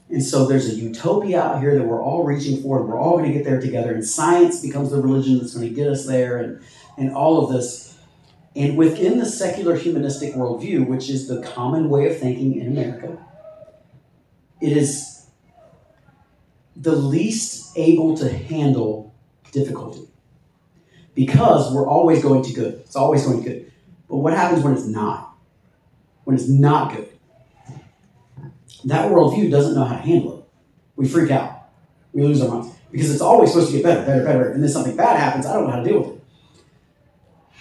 And 0.09 0.22
so 0.22 0.46
there's 0.46 0.68
a 0.68 0.74
utopia 0.74 1.42
out 1.42 1.61
here 1.61 1.76
that 1.76 1.85
we're 1.85 2.02
all 2.02 2.24
reaching 2.24 2.62
for, 2.62 2.78
and 2.78 2.88
we're 2.88 2.98
all 2.98 3.18
going 3.18 3.30
to 3.30 3.32
get 3.32 3.44
there 3.44 3.61
together. 3.61 3.92
And 3.92 4.06
science 4.06 4.62
becomes 4.62 4.90
the 4.90 5.00
religion 5.00 5.38
that's 5.38 5.54
going 5.54 5.68
to 5.68 5.74
get 5.74 5.88
us 5.88 6.06
there, 6.06 6.38
and, 6.38 6.62
and 6.96 7.12
all 7.12 7.44
of 7.44 7.52
this. 7.52 7.98
And 8.54 8.76
within 8.76 9.18
the 9.18 9.26
secular 9.26 9.76
humanistic 9.76 10.35
worldview, 10.35 10.87
which 10.87 11.11
is 11.11 11.28
the 11.28 11.42
common 11.42 11.90
way 11.90 12.09
of 12.09 12.18
thinking 12.18 12.59
in 12.59 12.68
America, 12.68 13.18
it 14.61 14.77
is 14.77 15.27
the 16.77 16.95
least 16.95 17.77
able 17.77 18.16
to 18.19 18.29
handle 18.29 19.14
difficulty 19.53 20.09
because 21.14 21.73
we're 21.73 21.88
always 21.88 22.23
going 22.23 22.42
to 22.45 22.53
good. 22.53 22.75
It's 22.75 22.97
always 22.97 23.25
going 23.25 23.42
to 23.42 23.49
good. 23.49 23.73
But 24.09 24.19
what 24.19 24.35
happens 24.35 24.62
when 24.62 24.75
it's 24.75 24.87
not? 24.87 25.35
When 26.25 26.37
it's 26.37 26.49
not 26.49 26.95
good? 26.95 27.09
That 28.85 29.11
worldview 29.11 29.51
doesn't 29.51 29.75
know 29.75 29.85
how 29.85 29.97
to 29.97 30.03
handle 30.03 30.38
it. 30.38 30.45
We 30.95 31.09
freak 31.09 31.31
out. 31.31 31.69
We 32.12 32.23
lose 32.23 32.40
our 32.40 32.49
minds 32.49 32.75
because 32.92 33.11
it's 33.11 33.21
always 33.21 33.51
supposed 33.51 33.71
to 33.71 33.77
get 33.77 33.85
better, 33.85 34.05
better, 34.05 34.25
better. 34.25 34.51
And 34.51 34.62
then 34.62 34.71
something 34.71 34.97
bad 34.97 35.19
happens. 35.19 35.47
I 35.47 35.55
don't 35.55 35.64
know 35.64 35.73
how 35.73 35.83
to 35.83 35.88
deal 35.88 36.01
with 36.01 36.12
it. 36.12 36.23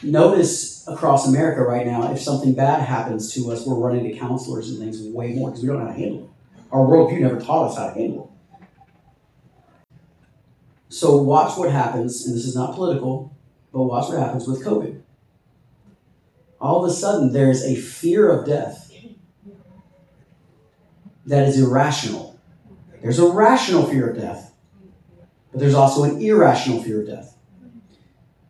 Notice 0.04 0.88
across 0.88 1.28
America 1.28 1.62
right 1.62 1.86
now, 1.86 2.12
if 2.12 2.22
something 2.22 2.54
bad 2.54 2.82
happens 2.82 3.34
to 3.34 3.52
us, 3.52 3.66
we're 3.66 3.76
running 3.76 4.04
to 4.04 4.18
counselors 4.18 4.70
and 4.70 4.80
things 4.80 5.02
way 5.02 5.34
more 5.34 5.50
because 5.50 5.64
we 5.64 5.68
don't 5.68 5.80
know 5.80 5.88
how 5.88 5.94
to 5.94 5.98
handle 5.98 6.24
it. 6.26 6.30
Our 6.76 6.86
worldview 6.86 7.22
never 7.22 7.40
taught 7.40 7.70
us 7.70 7.78
how 7.78 7.88
to 7.88 7.94
handle 7.94 8.36
it. 8.60 9.88
So 10.90 11.16
watch 11.16 11.58
what 11.58 11.72
happens, 11.72 12.26
and 12.26 12.36
this 12.36 12.44
is 12.44 12.54
not 12.54 12.76
political, 12.76 13.34
but 13.72 13.84
watch 13.84 14.10
what 14.10 14.20
happens 14.20 14.46
with 14.46 14.62
COVID. 14.62 15.02
All 16.60 16.84
of 16.84 16.92
a 16.92 16.94
sudden, 16.94 17.32
there's 17.32 17.64
a 17.64 17.78
fear 17.78 18.30
of 18.30 18.46
death 18.46 18.92
that 21.26 21.48
is 21.48 21.62
irrational. 21.62 22.38
There's 23.02 23.20
a 23.20 23.32
rational 23.32 23.86
fear 23.86 24.10
of 24.10 24.18
death, 24.18 24.54
but 25.54 25.62
there's 25.62 25.76
also 25.76 26.04
an 26.04 26.22
irrational 26.22 26.84
fear 26.84 27.00
of 27.04 27.08
death. 27.08 27.38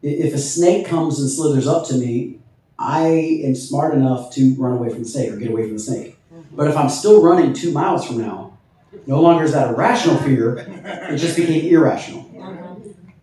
If 0.02 0.34
a 0.34 0.40
snake 0.40 0.88
comes 0.88 1.20
and 1.20 1.30
slithers 1.30 1.68
up 1.68 1.88
to 1.90 1.94
me, 1.94 2.40
I 2.80 3.06
am 3.44 3.54
smart 3.54 3.94
enough 3.94 4.34
to 4.34 4.56
run 4.56 4.78
away 4.78 4.90
from 4.90 5.04
the 5.04 5.10
snake 5.10 5.32
or 5.32 5.38
get 5.38 5.52
away 5.52 5.66
from 5.66 5.74
the 5.74 5.80
snake. 5.80 6.15
But 6.56 6.70
if 6.70 6.78
I'm 6.78 6.90
still 6.90 7.22
running 7.22 7.54
two 7.54 7.72
miles 7.72 8.08
from 8.08 8.20
now, 8.20 8.58
no 9.06 9.22
longer 9.22 9.44
is 9.44 9.52
that 9.52 9.72
a 9.72 9.74
rational 9.74 10.18
fear, 10.18 10.58
it 10.58 11.18
just 11.18 11.36
became 11.36 11.72
irrational. 11.72 12.24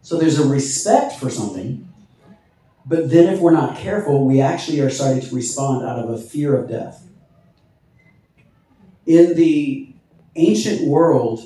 So 0.02 0.18
there's 0.18 0.38
a 0.38 0.46
respect 0.46 1.14
for 1.14 1.30
something, 1.30 1.88
but 2.84 3.10
then 3.10 3.32
if 3.32 3.40
we're 3.40 3.52
not 3.52 3.78
careful, 3.78 4.26
we 4.26 4.40
actually 4.40 4.80
are 4.80 4.90
starting 4.90 5.22
to 5.22 5.34
respond 5.34 5.86
out 5.86 5.98
of 5.98 6.10
a 6.10 6.18
fear 6.18 6.56
of 6.56 6.68
death. 6.68 7.06
In 9.06 9.34
the 9.34 9.94
ancient 10.36 10.86
world, 10.86 11.40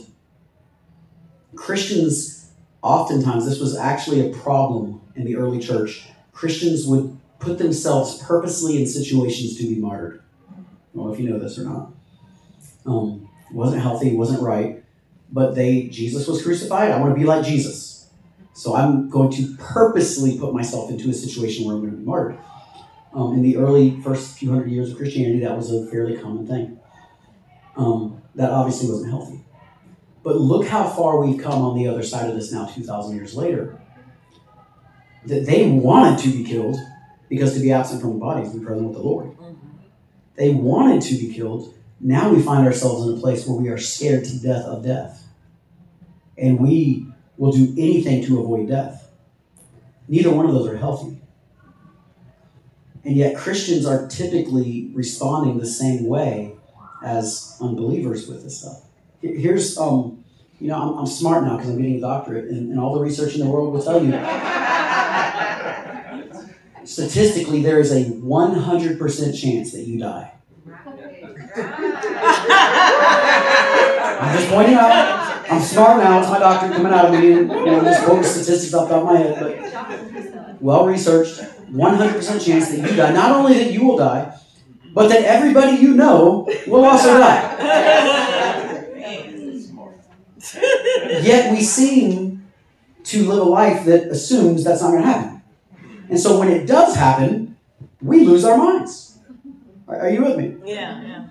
Christians, 1.55 2.51
oftentimes, 2.83 3.46
this 3.46 3.61
was 3.61 3.77
actually 3.77 4.29
a 4.29 4.35
problem 4.35 5.01
in 5.14 5.25
the 5.25 5.37
early 5.37 5.61
church. 5.61 6.09
Christians 6.33 6.87
would 6.87 7.18
put 7.38 7.59
themselves 7.59 8.22
purposely 8.22 8.79
in 8.79 8.87
situations 8.87 9.57
to 9.59 9.62
be 9.64 9.77
martyred. 9.77 10.22
Know 10.97 11.13
if 11.13 11.21
you 11.21 11.29
know 11.29 11.39
this 11.39 11.59
or 11.59 11.65
not. 11.65 11.93
Um, 12.87 13.29
wasn't 13.53 13.83
healthy, 13.83 14.15
wasn't 14.15 14.43
right. 14.43 14.83
But 15.31 15.55
they 15.55 15.85
Jesus 15.85 16.27
was 16.27 16.43
crucified. 16.43 16.91
I 16.91 17.01
want 17.01 17.15
to 17.15 17.21
be 17.21 17.27
like 17.27 17.45
Jesus. 17.45 18.09
So 18.55 18.75
I'm 18.75 19.11
going 19.11 19.31
to 19.33 19.55
purposely 19.59 20.39
put 20.39 20.55
myself 20.55 20.91
into 20.91 21.11
a 21.11 21.13
situation 21.13 21.67
where 21.67 21.75
I'm 21.75 21.83
going 21.83 21.93
to 21.93 21.99
be 21.99 22.05
martyred. 22.05 22.39
Um, 23.13 23.35
in 23.35 23.43
the 23.43 23.59
early 23.59 24.01
first 24.01 24.39
few 24.39 24.51
hundred 24.51 24.71
years 24.71 24.91
of 24.91 24.97
Christianity, 24.97 25.41
that 25.41 25.57
was 25.57 25.73
a 25.73 25.87
fairly 25.87 26.17
common 26.17 26.47
thing. 26.47 26.81
Um, 27.77 28.23
that 28.35 28.51
obviously 28.51 28.89
wasn't 28.89 29.11
healthy. 29.11 29.45
But 30.23 30.37
look 30.37 30.67
how 30.67 30.89
far 30.89 31.21
we've 31.21 31.43
come 31.43 31.63
on 31.63 31.77
the 31.77 31.87
other 31.87 32.03
side 32.03 32.29
of 32.29 32.35
this 32.35 32.51
now, 32.51 32.67
2,000 32.67 33.17
years 33.17 33.35
later. 33.35 33.81
That 35.27 35.47
they 35.47 35.71
wanted 35.71 36.19
to 36.21 36.31
be 36.31 36.45
killed 36.45 36.77
because 37.29 37.55
to 37.55 37.61
be 37.61 37.73
absent 37.73 38.01
from 38.01 38.15
the 38.15 38.19
body 38.19 38.43
is 38.43 38.53
to 38.53 38.59
be 38.59 38.65
present 38.65 38.89
with 38.89 38.97
the 38.97 39.03
Lord. 39.03 39.36
They 40.37 40.51
wanted 40.51 41.03
to 41.03 41.14
be 41.16 41.33
killed. 41.33 41.75
Now 42.01 42.33
we 42.33 42.42
find 42.42 42.66
ourselves 42.66 43.07
in 43.07 43.16
a 43.16 43.20
place 43.20 43.46
where 43.46 43.59
we 43.59 43.68
are 43.68 43.79
scared 43.79 44.25
to 44.27 44.38
death 44.38 44.64
of 44.64 44.85
death. 44.85 45.27
And 46.37 46.61
we 46.61 47.07
will 47.38 47.53
do 47.53 47.72
anything 47.79 48.25
to 48.27 48.40
avoid 48.40 48.68
death. 48.68 49.11
Neither 50.09 50.31
one 50.31 50.46
of 50.46 50.53
those 50.53 50.68
are 50.68 50.77
healthy. 50.77 51.18
And 53.05 53.16
yet, 53.16 53.37
Christians 53.37 53.87
are 53.87 54.09
typically 54.09 54.90
responding 54.92 55.59
the 55.59 55.66
same 55.66 56.07
way 56.07 56.53
as 57.05 57.57
unbelievers 57.61 58.27
with 58.27 58.42
this 58.42 58.61
stuff. 58.61 58.83
Here's, 59.22 59.79
um, 59.79 60.25
you 60.61 60.68
know, 60.68 60.77
I'm, 60.77 60.99
I'm 60.99 61.07
smart 61.07 61.44
now 61.44 61.57
because 61.57 61.70
I'm 61.70 61.77
getting 61.77 61.99
a 61.99 62.01
doctorate, 62.01 62.51
and, 62.51 62.70
and 62.70 62.81
all 62.81 62.94
the 62.94 63.01
research 63.01 63.35
in 63.35 63.40
the 63.40 63.46
world 63.46 63.72
will 63.72 63.83
tell 63.83 64.03
you 64.03 64.11
statistically, 66.88 67.62
there 67.62 67.81
is 67.81 67.92
a 67.92 68.05
100% 68.05 69.40
chance 69.40 69.72
that 69.72 69.83
you 69.83 69.99
die. 69.99 70.33
I'm 74.18 74.37
just 74.37 74.49
pointing 74.51 74.75
out. 74.75 75.27
I'm 75.51 75.61
smart 75.62 76.03
now. 76.03 76.20
It's 76.20 76.31
my 76.31 76.38
doctor 76.38 76.68
coming 76.72 76.92
out 76.92 77.07
of 77.07 77.12
me, 77.12 77.33
and 77.33 77.51
you 77.51 77.66
know, 77.66 77.83
just 77.83 78.05
quoting 78.05 78.25
statistics 78.25 78.75
off 78.75 78.88
the 78.88 78.94
top 78.94 79.03
of 79.03 79.12
my 79.12 79.18
head, 79.18 79.38
but 79.38 80.62
well 80.62 80.87
researched. 80.87 81.40
100% 81.70 82.44
chance 82.44 82.68
that 82.70 82.79
you 82.79 82.96
die. 82.96 83.12
Not 83.12 83.33
only 83.33 83.55
that 83.55 83.72
you 83.72 83.85
will 83.85 83.96
die, 83.96 84.37
but 84.92 85.09
that 85.09 85.22
everybody 85.22 85.77
you 85.77 85.94
know 85.94 86.49
will 86.66 86.85
also 86.85 87.18
die. 87.18 87.53
Yet 91.22 91.53
we 91.53 91.62
seem 91.62 92.46
to 93.05 93.29
live 93.29 93.46
a 93.46 93.51
life 93.51 93.85
that 93.85 94.09
assumes 94.09 94.64
that's 94.64 94.81
not 94.83 94.90
going 94.90 95.03
to 95.03 95.09
happen. 95.09 95.36
And 96.09 96.19
so 96.19 96.38
when 96.38 96.49
it 96.49 96.66
does 96.66 96.95
happen, 96.95 97.57
we 98.01 98.25
lose 98.25 98.45
our 98.45 98.57
minds. 98.57 99.19
Are, 99.88 100.09
you 100.09 100.25
with 100.25 100.37
me? 100.37 100.57
Yeah, 100.64 101.03
yeah. 101.03 101.27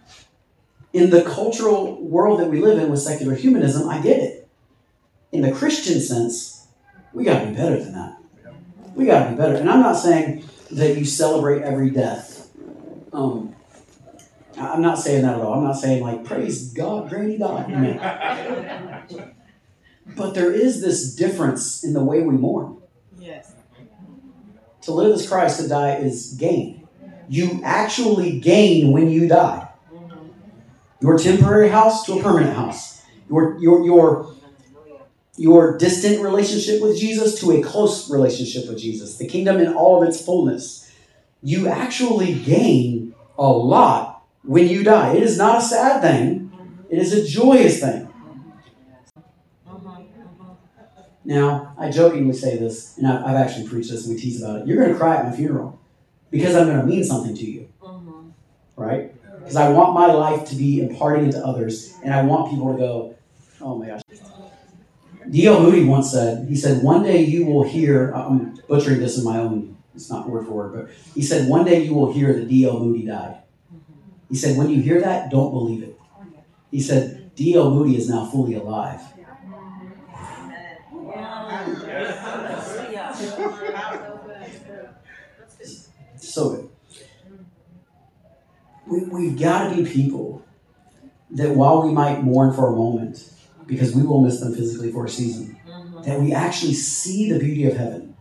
In 0.93 1.09
the 1.09 1.23
cultural 1.23 2.01
world 2.01 2.39
that 2.39 2.49
we 2.49 2.61
live 2.61 2.79
in 2.79 2.89
with 2.89 3.01
secular 3.01 3.35
humanism, 3.35 3.89
I 3.89 3.99
get 3.99 4.17
it. 4.17 4.47
In 5.31 5.41
the 5.41 5.51
Christian 5.51 5.99
sense, 5.99 6.67
we 7.13 7.25
got 7.25 7.41
to 7.41 7.47
be 7.47 7.55
better 7.55 7.81
than 7.83 7.93
that. 7.93 8.17
We 8.93 9.05
got 9.05 9.25
to 9.25 9.31
be 9.31 9.35
better. 9.35 9.55
And 9.55 9.69
I'm 9.69 9.81
not 9.81 9.97
saying 9.97 10.45
that 10.71 10.97
you 10.97 11.03
celebrate 11.03 11.63
every 11.63 11.89
death. 11.89 12.49
Um, 13.11 13.55
I'm 14.57 14.81
not 14.81 14.99
saying 14.99 15.23
that 15.23 15.35
at 15.35 15.41
all. 15.41 15.55
I'm 15.55 15.63
not 15.63 15.77
saying 15.77 16.01
like 16.01 16.23
praise 16.23 16.71
God, 16.71 17.09
Granny 17.09 17.37
died. 17.37 17.99
but 20.15 20.33
there 20.33 20.51
is 20.51 20.81
this 20.81 21.13
difference 21.13 21.83
in 21.83 21.93
the 21.93 22.03
way 22.03 22.21
we 22.21 22.35
mourn. 22.35 22.77
Yes. 23.19 23.54
To 24.85 24.91
live 24.93 25.13
as 25.13 25.27
Christ, 25.27 25.61
to 25.61 25.67
die 25.67 25.95
is 25.95 26.33
gain. 26.33 26.87
You 27.27 27.59
actually 27.63 28.39
gain 28.39 28.91
when 28.91 29.09
you 29.09 29.27
die. 29.27 29.67
Your 31.01 31.17
temporary 31.17 31.69
house 31.69 32.05
to 32.05 32.19
a 32.19 32.21
permanent 32.21 32.55
house. 32.55 33.03
Your 33.27 33.57
your 33.59 33.83
your 33.83 34.35
your 35.37 35.77
distant 35.79 36.21
relationship 36.21 36.83
with 36.83 36.99
Jesus 36.99 37.39
to 37.39 37.51
a 37.53 37.63
close 37.63 38.11
relationship 38.11 38.69
with 38.69 38.77
Jesus, 38.77 39.17
the 39.17 39.27
kingdom 39.27 39.57
in 39.57 39.73
all 39.73 40.01
of 40.01 40.07
its 40.07 40.23
fullness. 40.23 40.91
You 41.41 41.67
actually 41.67 42.35
gain 42.35 43.15
a 43.39 43.49
lot 43.49 44.23
when 44.43 44.67
you 44.67 44.83
die. 44.83 45.15
It 45.15 45.23
is 45.23 45.35
not 45.35 45.57
a 45.57 45.61
sad 45.61 46.01
thing, 46.01 46.51
it 46.91 46.99
is 46.99 47.11
a 47.11 47.25
joyous 47.27 47.79
thing. 47.79 48.07
Now, 51.25 51.73
I 51.77 51.89
jokingly 51.89 52.35
say 52.35 52.57
this, 52.57 52.97
and 52.97 53.07
I've, 53.07 53.35
actually 53.35 53.67
preached 53.67 53.89
this 53.89 54.05
and 54.05 54.15
we 54.15 54.21
tease 54.21 54.41
about 54.41 54.61
it. 54.61 54.67
You're 54.67 54.77
going 54.77 54.91
to 54.91 54.97
cry 54.97 55.17
at 55.17 55.25
my 55.25 55.35
funeral 55.35 55.79
because 56.29 56.55
I'm 56.55 56.67
going 56.67 56.79
to 56.79 56.85
mean 56.85 57.03
something 57.03 57.35
to 57.35 57.45
you. 57.45 57.67
Mm-hmm. 57.81 58.29
Right? 58.77 59.11
Because 59.39 59.55
I 59.55 59.69
want 59.69 59.95
my 59.95 60.07
life 60.07 60.47
to 60.49 60.55
be 60.55 60.81
imparting 60.81 61.25
into 61.25 61.43
others, 61.43 61.95
and 62.03 62.13
I 62.13 62.21
want 62.23 62.51
people 62.51 62.71
to 62.71 62.77
go, 62.77 63.15
oh 63.59 63.77
my 63.77 63.87
gosh. 63.87 64.01
D.L. 65.29 65.61
Moody 65.61 65.83
once 65.83 66.11
said, 66.11 66.47
he 66.47 66.55
said, 66.55 66.83
one 66.83 67.01
day 67.01 67.23
you 67.23 67.45
will 67.45 67.63
hear, 67.63 68.11
I'm 68.11 68.59
butchering 68.67 68.99
this 68.99 69.17
in 69.17 69.23
my 69.23 69.39
own, 69.39 69.75
it's 69.95 70.11
not 70.11 70.29
word 70.29 70.45
for 70.45 70.51
word, 70.51 70.73
but 70.73 70.95
he 71.15 71.23
said, 71.23 71.49
one 71.49 71.65
day 71.65 71.83
you 71.83 71.95
will 71.95 72.13
hear 72.13 72.33
that 72.33 72.47
D.L. 72.47 72.79
Moody 72.79 73.07
died. 73.07 73.37
Mm-hmm. 73.73 74.09
He 74.29 74.35
said, 74.35 74.57
when 74.57 74.69
you 74.69 74.81
hear 74.81 75.01
that, 75.01 75.31
don't 75.31 75.51
believe 75.51 75.81
it. 75.81 75.99
He 76.69 76.79
said, 76.79 77.33
D.L. 77.35 77.71
Moody 77.71 77.97
is 77.97 78.07
now 78.07 78.25
fully 78.25 78.53
alive. 78.53 79.01
So. 86.35 86.69
We, 88.85 89.05
we've 89.05 89.39
got 89.39 89.69
to 89.69 89.75
be 89.75 89.89
people 89.89 90.45
that 91.31 91.51
while 91.55 91.87
we 91.87 91.93
might 91.93 92.23
mourn 92.23 92.53
for 92.53 92.67
a 92.67 92.75
moment, 92.75 93.31
because 93.65 93.95
we 93.95 94.03
will 94.03 94.19
miss 94.19 94.41
them 94.41 94.53
physically 94.53 94.91
for 94.91 95.05
a 95.05 95.09
season, 95.09 95.57
mm-hmm. 95.65 96.01
that 96.03 96.19
we 96.19 96.33
actually 96.33 96.73
see 96.73 97.31
the 97.31 97.39
beauty 97.39 97.65
of 97.67 97.77
heaven. 97.77 98.17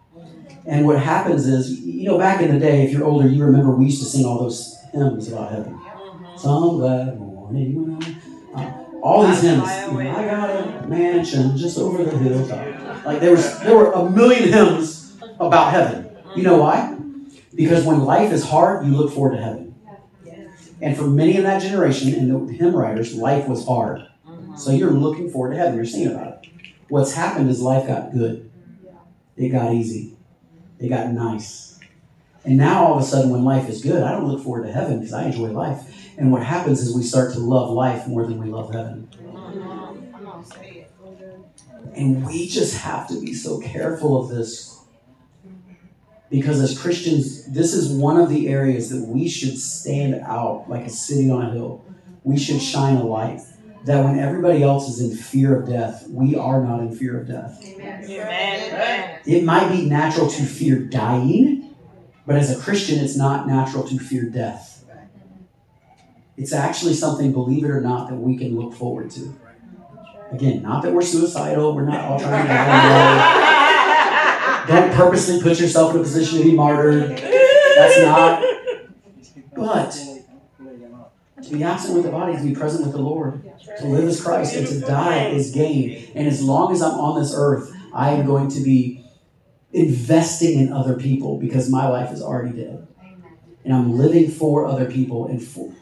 And 0.65 0.87
what 0.87 1.01
happens 1.01 1.49
is, 1.49 1.81
you 1.81 2.05
know, 2.05 2.17
back 2.17 2.41
in 2.41 2.55
the 2.55 2.61
day, 2.61 2.85
if 2.85 2.93
you're 2.93 3.05
older, 3.05 3.27
you 3.27 3.45
remember 3.45 3.73
we 3.73 3.87
used 3.87 4.01
to 4.01 4.09
sing 4.09 4.25
all 4.25 4.39
those 4.39 4.77
hymns 4.93 5.27
about 5.27 5.51
heaven. 5.51 5.75
Mm-hmm. 5.75 6.39
Some 6.39 6.77
glad 6.79 7.19
morning 7.19 8.01
uh, 8.55 8.85
all 9.03 9.27
these 9.27 9.43
hymns. 9.43 9.65
I 9.65 10.25
got 10.25 10.51
a 10.51 10.87
mansion 10.87 11.57
just 11.57 11.79
over 11.79 12.05
the 12.05 12.17
hilltop. 12.17 13.05
Like 13.05 13.19
there 13.19 13.33
was, 13.33 13.59
there 13.61 13.77
were 13.77 13.91
a 13.91 14.09
million 14.09 14.53
hymns 14.53 15.17
about 15.41 15.73
heaven. 15.73 16.17
You 16.37 16.45
know 16.45 16.59
why? 16.59 16.94
Because 17.55 17.85
when 17.85 18.05
life 18.05 18.33
is 18.33 18.45
hard, 18.45 18.87
you 18.87 18.93
look 18.93 19.13
forward 19.13 19.37
to 19.37 19.43
heaven. 19.43 19.75
And 20.81 20.97
for 20.97 21.05
many 21.05 21.37
in 21.37 21.45
that 21.45 21.63
generation, 21.63 22.13
and 22.15 22.49
the 22.49 22.53
hymn 22.53 22.75
writers, 22.75 23.15
life 23.15 23.49
was 23.49 23.67
hard. 23.67 24.07
So 24.57 24.71
you're 24.71 24.91
looking 24.91 25.31
forward 25.31 25.53
to 25.53 25.57
heaven. 25.57 25.77
You're 25.77 25.85
singing 25.85 26.13
about 26.13 26.45
it. 26.45 26.51
What's 26.89 27.15
happened 27.15 27.49
is 27.51 27.61
life 27.61 27.87
got 27.87 28.13
good. 28.13 28.51
It 29.37 29.49
got 29.49 29.73
easy. 29.73 30.17
It 30.79 30.89
got 30.89 31.11
nice. 31.11 31.79
And 32.45 32.57
now 32.59 32.85
all 32.85 32.97
of 32.97 33.03
a 33.03 33.07
sudden, 33.07 33.31
when 33.31 33.45
life 33.45 33.69
is 33.69 33.83
good, 33.83 34.03
I 34.03 34.13
don't 34.13 34.29
look 34.29 34.43
forward 34.43 34.67
to 34.67 34.73
heaven 34.73 34.99
because 34.99 35.15
I 35.15 35.25
enjoy 35.25 35.49
life. 35.49 35.81
And 36.19 36.31
what 36.31 36.43
happens 36.43 36.81
is 36.81 36.95
we 36.95 37.03
start 37.03 37.33
to 37.33 37.41
love 37.41 37.71
life 37.71 38.07
more 38.07 38.27
than 38.27 38.39
we 38.39 38.51
love 38.51 38.73
heaven. 38.73 39.09
And 41.97 42.27
we 42.27 42.47
just 42.49 42.77
have 42.79 43.09
to 43.09 43.21
be 43.21 43.33
so 43.33 43.61
careful 43.61 44.21
of 44.21 44.29
this. 44.29 44.74
Because 46.31 46.61
as 46.61 46.79
Christians, 46.79 47.47
this 47.47 47.75
is 47.75 47.89
one 47.89 48.19
of 48.19 48.29
the 48.29 48.49
areas 48.49 48.91
that 48.91 49.07
we 49.07 49.29
should 49.29 49.59
stand 49.59 50.15
out 50.23 50.69
like 50.69 50.85
a 50.87 50.91
city 50.91 51.31
on 51.31 51.47
a 51.47 51.51
hill. 51.53 51.85
We 52.23 52.39
should 52.39 52.61
shine 52.61 52.97
a 52.97 53.05
light 53.05 53.41
that 53.85 54.03
when 54.03 54.19
everybody 54.19 54.63
else 54.63 54.89
is 54.89 55.01
in 55.01 55.17
fear 55.17 55.61
of 55.61 55.69
death, 55.69 56.07
we 56.09 56.35
are 56.35 56.63
not 56.63 56.81
in 56.81 56.95
fear 56.95 57.21
of 57.21 57.29
death. 57.29 57.63
Amen. 57.63 58.05
Amen. 58.05 59.21
It 59.27 59.45
might 59.45 59.71
be 59.71 59.87
natural 59.87 60.29
to 60.29 60.43
fear 60.45 60.79
dying, 60.79 61.75
but 62.27 62.37
as 62.37 62.57
a 62.57 62.61
Christian, 62.61 62.99
it's 63.05 63.17
not 63.17 63.47
natural 63.47 63.87
to 63.89 63.99
fear 63.99 64.25
death. 64.25 64.85
It's 66.37 66.53
actually 66.53 66.95
something, 66.95 67.33
believe 67.33 67.65
it 67.65 67.71
or 67.71 67.81
not, 67.81 68.09
that 68.09 68.17
we 68.17 68.37
can 68.37 68.59
look 68.59 68.75
forward 68.75 69.11
to. 69.13 69.37
Again, 70.33 70.63
not 70.63 70.83
that 70.83 70.93
we're 70.93 71.03
suicidal, 71.03 71.75
we're 71.75 71.85
not 71.85 72.01
all 72.01 72.19
trying 72.19 72.43
to 72.43 72.53
die. 72.53 73.51
Don't 74.67 74.95
purposely 74.95 75.43
put 75.43 75.61
yourself 75.61 75.95
in 75.95 76.01
a 76.01 76.03
position 76.03 76.39
to 76.39 76.45
be 76.45 76.53
martyred. 76.53 77.11
That's 77.11 78.01
not. 78.01 78.43
But 79.55 79.91
to 81.43 81.51
be 81.53 81.63
absent 81.63 81.95
with 81.95 82.05
the 82.05 82.11
body, 82.11 82.33
is 82.35 82.43
to 82.43 82.49
be 82.49 82.55
present 82.55 82.85
with 82.85 82.95
the 82.95 83.03
Lord. 83.03 83.43
To 83.79 83.87
live 83.87 84.05
as 84.05 84.21
Christ 84.21 84.55
and 84.57 84.67
to 84.67 84.81
die 84.81 85.29
is 85.29 85.51
gain. 85.51 86.11
And 86.15 86.27
as 86.27 86.43
long 86.43 86.73
as 86.73 86.83
I'm 86.83 86.99
on 86.99 87.21
this 87.21 87.33
earth, 87.35 87.73
I 87.93 88.11
am 88.11 88.27
going 88.27 88.49
to 88.51 88.61
be 88.61 89.05
investing 89.73 90.59
in 90.61 90.73
other 90.73 90.95
people 90.95 91.39
because 91.39 91.69
my 91.69 91.89
life 91.89 92.13
is 92.13 92.23
already 92.23 92.57
dead. 92.57 92.87
And 93.65 93.73
I'm 93.73 93.97
living 93.97 94.31
for 94.31 94.67
other 94.67 94.91
people 94.91 95.27
and 95.27 95.43
for 95.43 95.75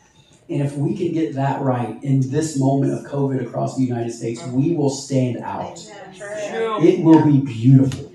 and 0.48 0.60
if 0.60 0.76
we 0.76 0.94
can 0.94 1.12
get 1.12 1.34
that 1.36 1.62
right 1.62 2.02
in 2.02 2.28
this 2.30 2.58
moment 2.58 2.92
of 2.92 3.10
COVID 3.10 3.40
across 3.46 3.76
the 3.76 3.84
United 3.84 4.12
States, 4.12 4.44
we 4.48 4.76
will 4.76 4.90
stand 4.90 5.38
out. 5.38 5.78
It 6.82 7.02
will 7.02 7.24
be 7.24 7.40
beautiful. 7.40 8.12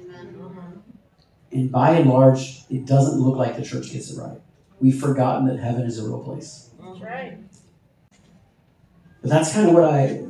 And 1.58 1.72
by 1.72 1.96
and 1.96 2.08
large, 2.08 2.60
it 2.70 2.86
doesn't 2.86 3.20
look 3.20 3.36
like 3.36 3.56
the 3.56 3.64
church 3.64 3.92
gets 3.92 4.12
it 4.12 4.22
right. 4.22 4.40
We've 4.80 5.00
forgotten 5.00 5.48
that 5.48 5.58
heaven 5.58 5.88
is 5.88 5.98
a 5.98 6.06
real 6.06 6.20
place. 6.20 6.70
That's 6.80 7.02
right. 7.02 7.40
But 9.22 9.32
that's 9.32 9.52
kind 9.52 9.68
of 9.68 9.74
what 9.74 9.86
I 9.86 10.24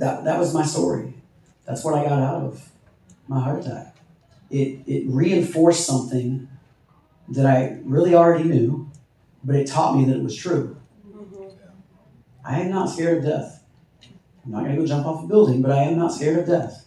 that 0.00 0.24
that 0.24 0.40
was 0.40 0.52
my 0.52 0.64
story. 0.64 1.14
That's 1.64 1.84
what 1.84 1.94
I 1.94 2.02
got 2.02 2.20
out 2.20 2.42
of 2.42 2.68
my 3.28 3.38
heart 3.38 3.64
attack. 3.64 3.94
It 4.50 4.80
it 4.88 5.04
reinforced 5.06 5.86
something 5.86 6.48
that 7.28 7.46
I 7.46 7.78
really 7.84 8.16
already 8.16 8.42
knew, 8.42 8.90
but 9.44 9.54
it 9.54 9.68
taught 9.68 9.96
me 9.96 10.04
that 10.06 10.16
it 10.16 10.22
was 10.24 10.34
true. 10.34 10.76
Mm-hmm. 11.06 11.44
I 12.44 12.60
am 12.60 12.70
not 12.70 12.90
scared 12.90 13.18
of 13.18 13.24
death. 13.24 13.62
I'm 14.44 14.50
not 14.50 14.64
going 14.64 14.74
to 14.74 14.80
go 14.82 14.86
jump 14.86 15.06
off 15.06 15.22
a 15.22 15.28
building, 15.28 15.62
but 15.62 15.70
I 15.70 15.84
am 15.84 15.96
not 15.96 16.12
scared 16.12 16.40
of 16.40 16.46
death. 16.48 16.81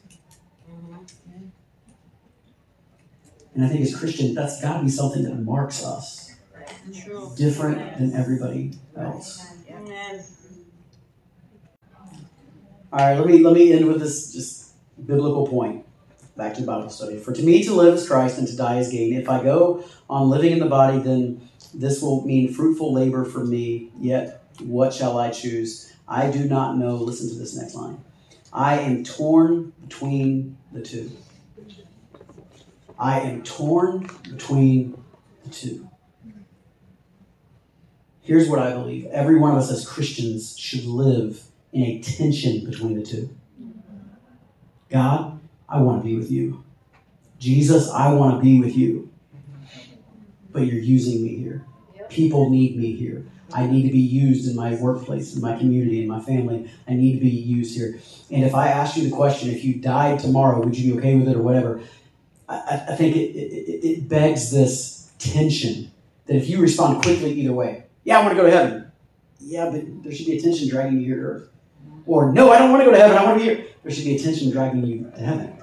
And 3.56 3.64
I 3.64 3.70
think 3.70 3.82
as 3.82 3.96
Christians, 3.96 4.36
that's 4.36 4.62
got 4.62 4.78
to 4.78 4.84
be 4.84 4.90
something 4.90 5.24
that 5.24 5.36
marks 5.36 5.84
us 5.84 6.36
different 7.38 7.98
than 7.98 8.14
everybody 8.14 8.74
else. 8.98 9.46
All 12.92 13.00
right, 13.00 13.18
let 13.18 13.28
me 13.28 13.40
let 13.40 13.54
me 13.54 13.74
end 13.74 13.88
with 13.88 14.00
this 14.00 14.32
just 14.32 14.74
biblical 15.06 15.48
point. 15.48 15.86
Back 16.38 16.54
to 16.56 16.64
Bible 16.64 16.90
study. 16.90 17.18
For 17.18 17.34
to 17.34 17.42
me 17.42 17.64
to 17.64 17.74
live 17.74 17.96
is 17.96 18.08
Christ 18.08 18.38
and 18.38 18.48
to 18.48 18.56
die 18.56 18.80
is 18.80 18.90
gain. 18.90 19.14
If 19.14 19.30
I 19.30 19.42
go 19.42 19.86
on 20.10 20.30
living 20.30 20.52
in 20.52 20.60
the 20.60 20.66
body, 20.66 21.00
then 21.00 21.50
this 21.74 22.02
will 22.02 22.26
mean 22.26 22.54
fruitful 22.54 22.94
labor 22.94 23.24
for 23.24 23.44
me. 23.44 23.90
Yet 24.00 24.44
what 24.60 24.94
shall 24.94 25.18
I 25.18 25.32
choose? 25.32 25.94
I 26.08 26.30
do 26.30 26.46
not 26.46 26.78
know. 26.78 26.96
Listen 26.96 27.30
to 27.30 27.36
this 27.36 27.56
next 27.56 27.76
line. 27.76 28.04
I 28.52 28.80
am 28.80 29.04
torn 29.04 29.74
between 29.82 30.58
the 30.72 30.82
two. 30.82 31.12
I 32.98 33.20
am 33.22 33.44
torn 33.44 34.10
between 34.24 35.02
the 35.44 35.50
two. 35.50 35.90
Here's 38.22 38.50
what 38.50 38.60
I 38.60 38.74
believe 38.74 39.06
every 39.08 39.38
one 39.38 39.52
of 39.52 39.58
us 39.58 39.72
as 39.72 39.88
Christians 39.88 40.58
should 40.58 40.86
live 40.86 41.44
in 41.74 41.84
a 41.84 42.00
tension 42.00 42.66
between 42.66 42.98
the 42.98 43.06
two. 43.06 43.36
God, 44.90 45.40
I 45.68 45.82
want 45.82 46.02
to 46.02 46.08
be 46.08 46.16
with 46.16 46.32
you. 46.32 46.64
Jesus, 47.38 47.90
I 47.90 48.14
want 48.14 48.38
to 48.38 48.44
be 48.44 48.60
with 48.60 48.76
you. 48.76 49.12
But 50.52 50.68
you're 50.68 50.82
using 50.82 51.22
me 51.22 51.36
here. 51.36 51.66
People 52.10 52.50
need 52.50 52.78
me 52.78 52.96
here. 52.96 53.26
I 53.54 53.68
need 53.68 53.84
to 53.84 53.92
be 53.92 54.00
used 54.00 54.50
in 54.50 54.56
my 54.56 54.76
workplace, 54.76 55.36
in 55.36 55.42
my 55.42 55.58
community, 55.58 56.02
in 56.02 56.08
my 56.08 56.20
family. 56.20 56.70
I 56.88 56.94
need 56.94 57.14
to 57.14 57.20
be 57.20 57.30
used 57.30 57.76
here. 57.76 58.00
And 58.32 58.44
if 58.44 58.56
I 58.56 58.70
ask 58.70 58.98
you 58.98 59.04
the 59.08 59.16
question, 59.16 59.50
if 59.50 59.64
you 59.64 59.76
died 59.76 60.20
tomorrow, 60.20 60.64
would 60.64 60.78
you 60.78 60.94
be 60.94 61.00
okay 61.00 61.16
with 61.16 61.28
it 61.28 61.36
or 61.36 61.42
whatever? 61.42 61.82
I, 62.48 62.86
I 62.90 62.96
think 62.96 63.16
it, 63.16 63.36
it, 63.36 63.86
it 63.86 64.10
begs 64.10 64.52
this 64.52 65.12
tension 65.20 65.92
that 66.28 66.36
if 66.36 66.50
you 66.50 66.62
respond 66.62 67.04
quickly 67.04 67.32
either 67.34 67.54
way, 67.54 67.84
yeah, 68.04 68.20
I 68.20 68.22
want 68.22 68.36
to 68.36 68.42
go 68.42 68.48
to 68.48 68.56
heaven. 68.56 68.92
Yeah, 69.40 69.70
but 69.70 70.04
there 70.04 70.14
should 70.14 70.28
be 70.28 70.38
a 70.38 70.42
tension 70.42 70.70
dragging 70.70 71.00
you 71.00 71.06
here 71.06 71.16
to 71.16 71.22
earth. 71.22 71.50
Mm-hmm. 71.88 72.02
Or 72.06 72.32
no, 72.32 72.52
I 72.52 72.60
don't 72.60 72.72
want 72.72 72.82
to 72.82 72.86
go 72.86 72.92
to 72.92 72.98
heaven. 72.98 73.18
I 73.18 73.24
want 73.24 73.40
to 73.40 73.46
be 73.46 73.56
here. 73.56 73.66
There 73.84 73.92
should 73.92 74.06
be 74.06 74.16
a 74.16 74.20
tension 74.20 74.52
dragging 74.52 74.86
you 74.86 75.12
to 75.12 75.22
heaven. 75.22 75.56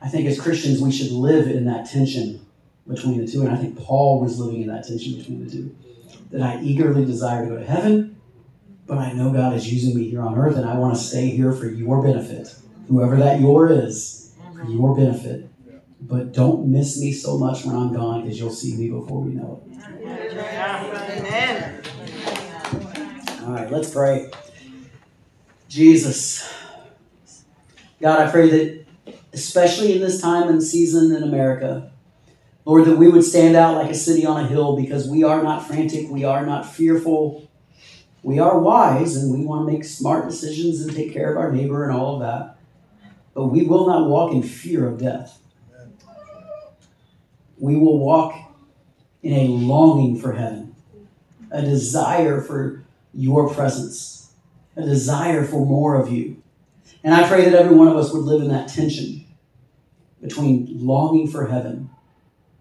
I 0.00 0.08
think 0.08 0.26
as 0.26 0.40
Christians, 0.40 0.80
we 0.80 0.92
should 0.92 1.10
live 1.10 1.48
in 1.48 1.64
that 1.66 1.90
tension 1.90 2.46
between 2.86 3.24
the 3.24 3.30
two. 3.30 3.42
And 3.42 3.50
I 3.50 3.56
think 3.56 3.76
Paul 3.76 4.20
was 4.20 4.38
living 4.38 4.62
in 4.62 4.68
that 4.68 4.86
tension 4.86 5.18
between 5.18 5.44
the 5.44 5.50
two. 5.50 5.76
That 6.30 6.42
I 6.42 6.60
eagerly 6.62 7.04
desire 7.04 7.44
to 7.44 7.50
go 7.50 7.58
to 7.58 7.64
heaven, 7.64 8.20
but 8.86 8.98
I 8.98 9.12
know 9.12 9.32
God 9.32 9.54
is 9.54 9.72
using 9.72 9.96
me 9.96 10.08
here 10.08 10.22
on 10.22 10.38
earth, 10.38 10.56
and 10.56 10.68
I 10.68 10.76
want 10.76 10.96
to 10.96 11.00
stay 11.00 11.28
here 11.28 11.52
for 11.52 11.66
your 11.66 12.02
benefit. 12.02 12.54
Whoever 12.88 13.16
that 13.16 13.40
your 13.40 13.70
is, 13.70 14.32
for 14.54 14.64
your 14.64 14.96
benefit. 14.96 15.48
But 16.00 16.32
don't 16.32 16.68
miss 16.68 17.00
me 17.00 17.12
so 17.12 17.38
much 17.38 17.64
when 17.64 17.74
I'm 17.74 17.92
gone 17.92 18.22
because 18.22 18.38
you'll 18.38 18.50
see 18.50 18.76
me 18.76 18.88
before 18.88 19.20
we 19.20 19.32
know 19.34 19.62
it. 19.66 19.68
Amen. 21.18 21.82
All 23.44 23.52
right, 23.52 23.70
let's 23.70 23.90
pray. 23.90 24.30
Jesus, 25.68 26.52
God, 28.00 28.20
I 28.20 28.30
pray 28.30 28.48
that, 28.48 28.86
especially 29.32 29.92
in 29.94 30.00
this 30.00 30.20
time 30.20 30.48
and 30.48 30.62
season 30.62 31.14
in 31.14 31.22
America, 31.22 31.90
Lord, 32.64 32.84
that 32.84 32.96
we 32.96 33.08
would 33.08 33.24
stand 33.24 33.56
out 33.56 33.76
like 33.76 33.90
a 33.90 33.94
city 33.94 34.24
on 34.26 34.44
a 34.44 34.46
hill 34.46 34.76
because 34.76 35.08
we 35.08 35.24
are 35.24 35.42
not 35.42 35.66
frantic, 35.66 36.08
we 36.10 36.24
are 36.24 36.44
not 36.44 36.70
fearful, 36.70 37.50
we 38.22 38.38
are 38.38 38.58
wise, 38.58 39.16
and 39.16 39.32
we 39.32 39.44
want 39.44 39.66
to 39.66 39.72
make 39.72 39.84
smart 39.84 40.28
decisions 40.28 40.82
and 40.82 40.94
take 40.94 41.12
care 41.12 41.32
of 41.32 41.38
our 41.38 41.50
neighbor 41.50 41.88
and 41.88 41.96
all 41.96 42.14
of 42.14 42.20
that. 42.20 42.58
But 43.32 43.46
we 43.46 43.64
will 43.64 43.86
not 43.86 44.08
walk 44.08 44.32
in 44.32 44.42
fear 44.42 44.86
of 44.86 44.98
death. 44.98 45.37
We 47.58 47.76
will 47.76 47.98
walk 47.98 48.34
in 49.22 49.32
a 49.32 49.48
longing 49.48 50.20
for 50.20 50.32
heaven, 50.32 50.76
a 51.50 51.62
desire 51.62 52.40
for 52.40 52.84
your 53.12 53.52
presence, 53.52 54.32
a 54.76 54.82
desire 54.82 55.44
for 55.44 55.66
more 55.66 56.00
of 56.00 56.10
you. 56.10 56.42
And 57.02 57.14
I 57.14 57.28
pray 57.28 57.44
that 57.44 57.54
every 57.54 57.76
one 57.76 57.88
of 57.88 57.96
us 57.96 58.12
would 58.12 58.22
live 58.22 58.42
in 58.42 58.48
that 58.48 58.68
tension 58.68 59.24
between 60.20 60.66
longing 60.84 61.28
for 61.28 61.46
heaven 61.46 61.90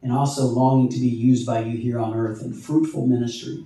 and 0.02 0.12
also 0.12 0.46
longing 0.46 0.90
to 0.90 1.00
be 1.00 1.08
used 1.08 1.46
by 1.46 1.60
you 1.60 1.78
here 1.78 2.00
on 2.00 2.14
earth 2.14 2.42
in 2.42 2.54
fruitful 2.54 3.08
ministry. 3.08 3.66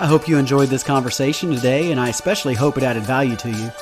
I 0.00 0.06
hope 0.06 0.28
you 0.28 0.38
enjoyed 0.38 0.68
this 0.68 0.84
conversation 0.84 1.50
today, 1.50 1.90
and 1.90 1.98
I 1.98 2.08
especially 2.08 2.54
hope 2.54 2.76
it 2.78 2.84
added 2.84 3.02
value 3.02 3.34
to 3.34 3.50
you. 3.50 3.72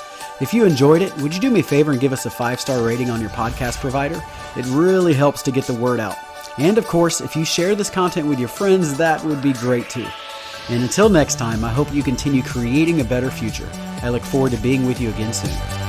If 0.40 0.54
you 0.54 0.64
enjoyed 0.64 1.02
it, 1.02 1.14
would 1.18 1.34
you 1.34 1.40
do 1.40 1.50
me 1.50 1.60
a 1.60 1.62
favor 1.62 1.92
and 1.92 2.00
give 2.00 2.14
us 2.14 2.24
a 2.24 2.30
five 2.30 2.58
star 2.58 2.82
rating 2.82 3.10
on 3.10 3.20
your 3.20 3.28
podcast 3.30 3.80
provider? 3.80 4.22
It 4.56 4.64
really 4.66 5.12
helps 5.12 5.42
to 5.42 5.50
get 5.50 5.64
the 5.64 5.74
word 5.74 6.00
out. 6.00 6.16
And 6.56 6.78
of 6.78 6.86
course, 6.86 7.20
if 7.20 7.36
you 7.36 7.44
share 7.44 7.74
this 7.74 7.90
content 7.90 8.26
with 8.26 8.38
your 8.38 8.48
friends, 8.48 8.96
that 8.96 9.22
would 9.24 9.42
be 9.42 9.52
great 9.52 9.90
too. 9.90 10.06
And 10.70 10.82
until 10.82 11.10
next 11.10 11.34
time, 11.34 11.62
I 11.64 11.70
hope 11.70 11.92
you 11.92 12.02
continue 12.02 12.42
creating 12.42 13.02
a 13.02 13.04
better 13.04 13.30
future. 13.30 13.68
I 14.02 14.08
look 14.08 14.22
forward 14.22 14.52
to 14.52 14.58
being 14.58 14.86
with 14.86 14.98
you 15.00 15.10
again 15.10 15.34
soon. 15.34 15.85